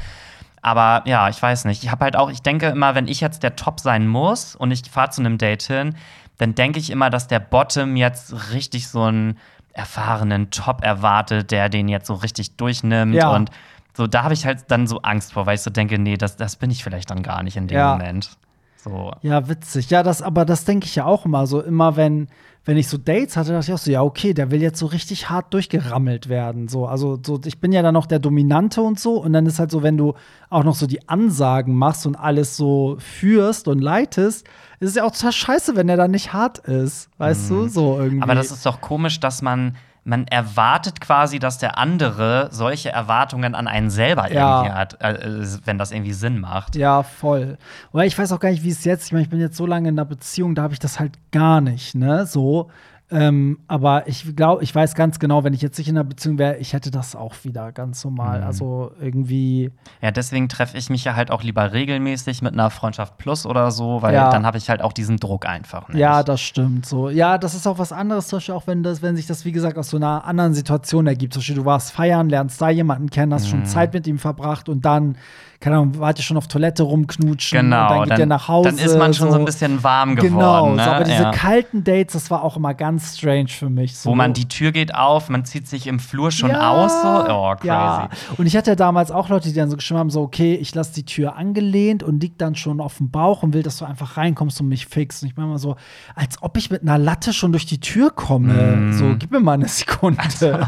[0.61, 1.85] Aber ja, ich weiß nicht.
[1.85, 4.73] Ich habe halt auch, ich denke immer, wenn ich jetzt der Top sein muss und
[4.73, 5.95] ich fahre zu einem Date hin,
[6.39, 9.39] dann denke ich immer, dass der Bottom jetzt richtig so einen
[9.73, 13.15] erfahrenen Top erwartet, der den jetzt so richtig durchnimmt.
[13.15, 13.31] Ja.
[13.31, 13.51] Und
[13.95, 16.37] so, da habe ich halt dann so Angst vor, weil ich so denke, nee, das,
[16.37, 17.93] das bin ich vielleicht dann gar nicht in dem Ja.
[17.93, 18.37] Moment.
[18.77, 19.13] So.
[19.23, 19.91] Ja, witzig.
[19.91, 21.47] Ja, das, aber das denke ich ja auch immer.
[21.47, 22.29] So immer, wenn,
[22.67, 24.87] wenn ich so Dates hatte, dachte ich auch so, ja, okay, der will jetzt so
[24.87, 26.67] richtig hart durchgerammelt werden.
[26.67, 29.23] So, also so, ich bin ja dann noch der Dominante und so.
[29.23, 30.15] Und dann ist halt so, wenn du
[30.51, 34.49] auch noch so die Ansagen machst und alles so führst und leitest,
[34.81, 37.09] ist es ja auch total scheiße, wenn der dann nicht hart ist.
[37.19, 37.69] Weißt du?
[37.69, 38.17] So irgendwie.
[38.17, 38.23] Mhm.
[38.25, 39.77] Aber das ist doch komisch, dass man,
[40.07, 44.61] man erwartet quasi, dass der andere solche Erwartungen an einen selber Ja.
[44.63, 46.77] irgendwie hat, äh, äh, wenn das irgendwie Sinn macht.
[46.77, 47.59] Ja, voll.
[47.93, 49.67] Oder ich weiß auch gar nicht, wie es jetzt, ich meine, ich bin jetzt so
[49.67, 52.25] lange in einer Beziehung, da habe ich das halt gar nicht, ne?
[52.25, 52.71] So.
[53.09, 56.39] Ähm, aber ich glaube, ich weiß ganz genau, wenn ich jetzt nicht in einer Beziehung
[56.39, 58.41] wäre, ich hätte das auch wieder ganz normal.
[58.41, 58.47] Mhm.
[58.47, 59.71] Also irgendwie.
[60.03, 63.71] Ja, deswegen treffe ich mich ja halt auch lieber regelmäßig mit einer Freundschaft Plus oder
[63.71, 64.31] so, weil Ja.
[64.31, 65.99] dann habe ich halt auch diesen Druck einfach nicht.
[65.99, 66.85] Ja, das stimmt.
[66.87, 69.45] So, ja, das ist auch was anderes, zum Beispiel auch wenn das, wenn sich das,
[69.45, 71.33] wie gesagt, aus so einer anderen Situation ergibt.
[71.33, 73.51] Zum Beispiel, du warst feiern, lernst da jemanden kennen, hast Mhm.
[73.51, 75.17] schon Zeit mit ihm verbracht und dann,
[75.61, 78.49] keine Ahnung, wart ihr schon auf Toilette rumknutschen und Genau, dann geht dann, ihr nach
[78.49, 78.71] Hause.
[78.71, 80.35] dann ist man schon so ein bisschen warm geworden.
[80.35, 80.85] Genau, ne?
[80.85, 81.31] so, aber diese ja.
[81.31, 83.97] kalten Dates, das war auch immer ganz strange für mich.
[83.97, 84.11] So.
[84.11, 87.33] Wo man die Tür geht auf, man zieht sich im Flur schon Ja, aus, so,
[87.33, 87.67] oh, crazy.
[87.69, 88.09] Ja.
[88.37, 90.75] Und ich hatte ja damals auch Leute, die dann so geschrieben haben: so, okay, ich
[90.75, 93.85] lasse die Tür angelehnt und lieg dann schon auf dem Bauch und will, dass du
[93.85, 95.23] einfach reinkommst und mich fixst.
[95.23, 95.77] Und ich meine mal so,
[96.15, 98.77] als ob ich mit einer Latte schon durch die Tür komme.
[98.77, 98.93] Mm.
[98.93, 100.17] So, gib mir mal eine Sekunde.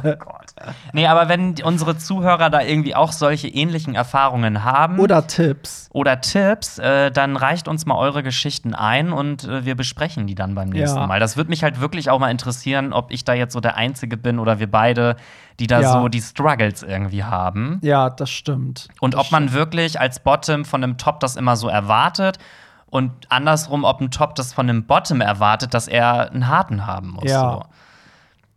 [0.08, 0.54] Oh Gott.
[0.92, 5.88] Nee, aber wenn unsere Zuhörer da irgendwie auch solche ähnlichen Erfahrungen haben Oder Tipps.
[5.92, 10.34] oder Tipps, äh, dann reicht uns mal eure Geschichten ein und äh, wir besprechen die
[10.34, 11.06] dann beim nächsten Ja.
[11.06, 11.20] Mal.
[11.20, 14.16] Das würde mich halt wirklich auch mal interessieren, ob ich da jetzt so der Einzige
[14.16, 15.16] bin oder wir beide,
[15.58, 15.92] die da Ja.
[15.92, 17.80] so die Struggles irgendwie haben.
[17.82, 18.88] Ja, das stimmt.
[19.00, 22.38] Und das ob man wirklich als Bottom von einem Top das immer so erwartet
[22.90, 27.10] und andersrum, ob ein Top das von einem Bottom erwartet, dass er einen harten haben
[27.10, 27.30] muss.
[27.30, 27.52] Ja.
[27.52, 27.62] So.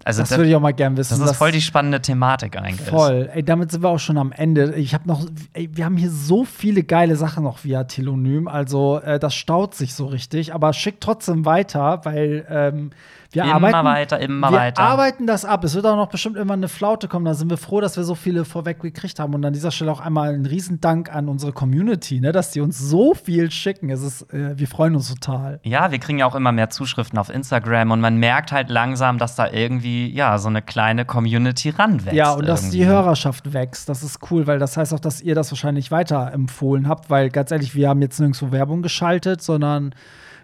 [0.03, 1.19] Also Das das, würde ich auch mal gern wissen.
[1.19, 2.89] das ist voll die spannende Thematik eigentlich.
[2.89, 3.29] Voll.
[3.33, 4.73] Ey, damit sind wir auch schon am Ende.
[4.75, 8.47] Ich habe noch, ey, wir haben hier so viele geile Sachen noch via Telonym.
[8.47, 10.53] Also äh, das staut sich so richtig.
[10.53, 12.91] Aber schickt trotzdem weiter, weil ähm,
[13.33, 13.85] wir Immer arbeiten.
[13.85, 14.81] weiter, immer wir weiter.
[14.81, 15.63] arbeiten das ab.
[15.63, 17.25] Es wird auch noch bestimmt irgendwann eine Flaute kommen.
[17.25, 19.33] Da sind wir froh, dass wir so viele vorweg gekriegt haben.
[19.33, 22.77] Und an dieser Stelle auch einmal einen Riesendank an unsere Community, ne, dass die uns
[22.77, 23.89] so viel schicken.
[23.89, 25.59] Es ist, äh, wir freuen uns total.
[25.63, 29.17] Ja, wir kriegen ja auch immer mehr Zuschriften auf Instagram und man merkt halt langsam,
[29.17, 32.13] dass da irgendwie ja so eine kleine Community ranwächst.
[32.13, 32.85] Ja, und dass die irgendwie.
[32.87, 37.09] Hörerschaft wächst, das ist cool, weil das heißt auch, dass ihr das wahrscheinlich weiterempfohlen habt,
[37.09, 39.95] weil ganz ehrlich, wir haben jetzt nirgendwo Werbung geschaltet, sondern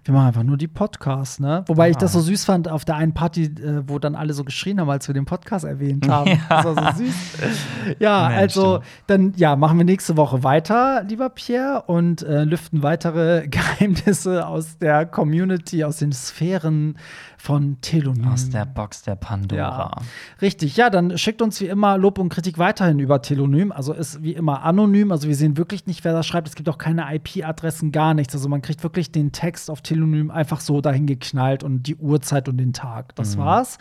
[0.07, 1.65] Wir machen einfach nur die Podcasts, ne?
[1.67, 4.45] Wobei ich das so süß fand auf der einen Party, äh, wo dann alle so
[4.45, 6.29] geschrien haben, als wir den Podcast erwähnt haben.
[6.29, 6.39] Ja.
[6.49, 7.15] Das war so süß.
[7.99, 8.83] Ja, Mensch, also du.
[9.07, 14.77] dann ja, machen wir nächste Woche weiter, lieber Pierre, und äh, lüften weitere Geheimnisse aus
[14.77, 16.97] der Community, aus den Sphären
[17.37, 18.27] von Telonym.
[18.27, 19.59] Aus der Box der Pandora.
[19.95, 20.01] Ja,
[20.41, 20.75] richtig.
[20.75, 23.71] Ja, dann schickt uns wie immer Lob und Kritik weiterhin über Telonym.
[23.71, 25.11] Also ist wie immer anonym.
[25.11, 26.47] Also wir sehen wirklich nicht, wer das schreibt.
[26.47, 28.33] Es gibt auch keine IP-Adressen, gar nichts.
[28.33, 32.49] Also man kriegt wirklich den Text auf Telonym einfach so dahin geknallt und die Uhrzeit
[32.49, 33.15] und den Tag.
[33.15, 33.77] Das war's.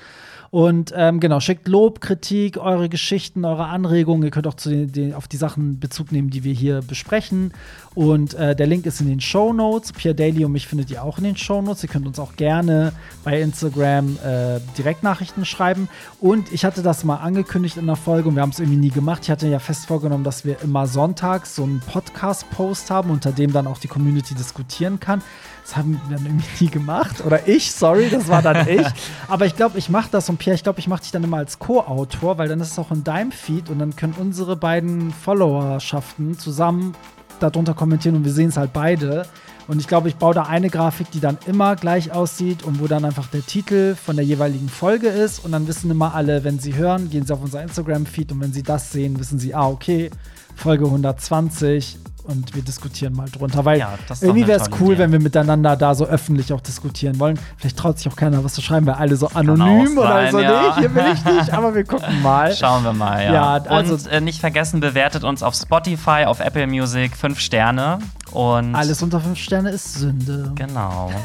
[0.50, 4.22] Und ähm, genau, schickt Lob, Kritik, eure Geschichten, eure Anregungen.
[4.22, 7.52] Ihr könnt auch zu den, den, auf die Sachen Bezug nehmen, die wir hier besprechen.
[7.96, 9.90] Und äh, der Link ist in den Show Notes.
[9.90, 11.82] Pierre Daly und mich findet ihr auch in den Show Notes.
[11.82, 12.92] Ihr könnt uns auch gerne
[13.24, 15.88] bei Instagram äh, Direktnachrichten schreiben.
[16.20, 18.90] Und ich hatte das mal angekündigt in der Folge und wir haben es irgendwie nie
[18.90, 19.22] gemacht.
[19.22, 23.54] Ich hatte ja fest vorgenommen, dass wir immer sonntags so einen Podcast-Post haben, unter dem
[23.54, 25.22] dann auch die Community diskutieren kann.
[25.62, 27.24] Das haben wir dann irgendwie nie gemacht.
[27.24, 28.86] Oder ich, sorry, das war dann ich.
[29.26, 31.38] Aber ich glaube, ich mache das und Pierre, ich glaube, ich mache dich dann immer
[31.38, 35.12] als Co-Autor, weil dann ist es auch in deinem Feed und dann können unsere beiden
[35.12, 36.94] Followerschaften zusammen
[37.38, 39.26] darunter kommentieren und wir sehen es halt beide.
[39.68, 42.86] Und ich glaube, ich baue da eine Grafik, die dann immer gleich aussieht und wo
[42.86, 45.44] dann einfach der Titel von der jeweiligen Folge ist.
[45.44, 48.52] Und dann wissen immer alle, wenn sie hören, gehen sie auf unser Instagram-Feed und wenn
[48.52, 50.10] sie das sehen, wissen sie, ah, okay,
[50.54, 53.64] Folge 120 und wir diskutieren mal drunter.
[53.64, 54.98] Weil Ja, irgendwie wäre es cool, Idee.
[54.98, 57.38] wenn wir miteinander da so öffentlich auch diskutieren wollen.
[57.56, 60.40] Vielleicht traut sich auch keiner was zu schreiben, weil alle so anonym oder so.
[60.40, 60.50] ja.
[60.76, 62.52] Nee, hier bin ich nicht, aber wir gucken mal.
[62.56, 63.32] Schauen wir mal, ja.
[63.32, 67.98] Ja, also- und äh, nicht vergessen, bewertet uns auf Spotify, auf Apple Music, fünf Sterne.
[68.32, 70.52] Und Alles unter fünf Sterne ist Sünde.
[70.54, 71.10] Genau.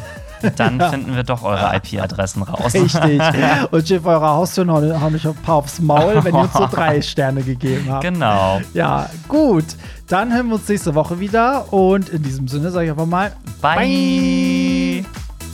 [0.56, 2.74] Dann finden wir doch eure IP-Adressen raus.
[2.74, 3.22] Richtig.
[3.72, 6.42] Und steht vor eurer Haustür und hauen hauen euch ein paar aufs Maul, wenn ihr
[6.42, 8.04] uns so drei Sterne gegeben habt.
[8.04, 8.62] Genau.
[8.74, 9.66] Ja, gut.
[10.08, 11.72] Dann hören wir uns nächste Woche wieder.
[11.72, 13.32] Und in diesem Sinne sage ich einfach mal
[13.62, 15.06] Bye.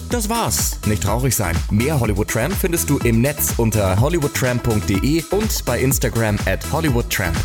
[0.09, 0.79] Das war's.
[0.85, 1.55] Nicht traurig sein.
[1.69, 7.35] Mehr Hollywood Tramp findest du im Netz unter hollywoodtramp.de und bei Instagram at hollywoodtramp.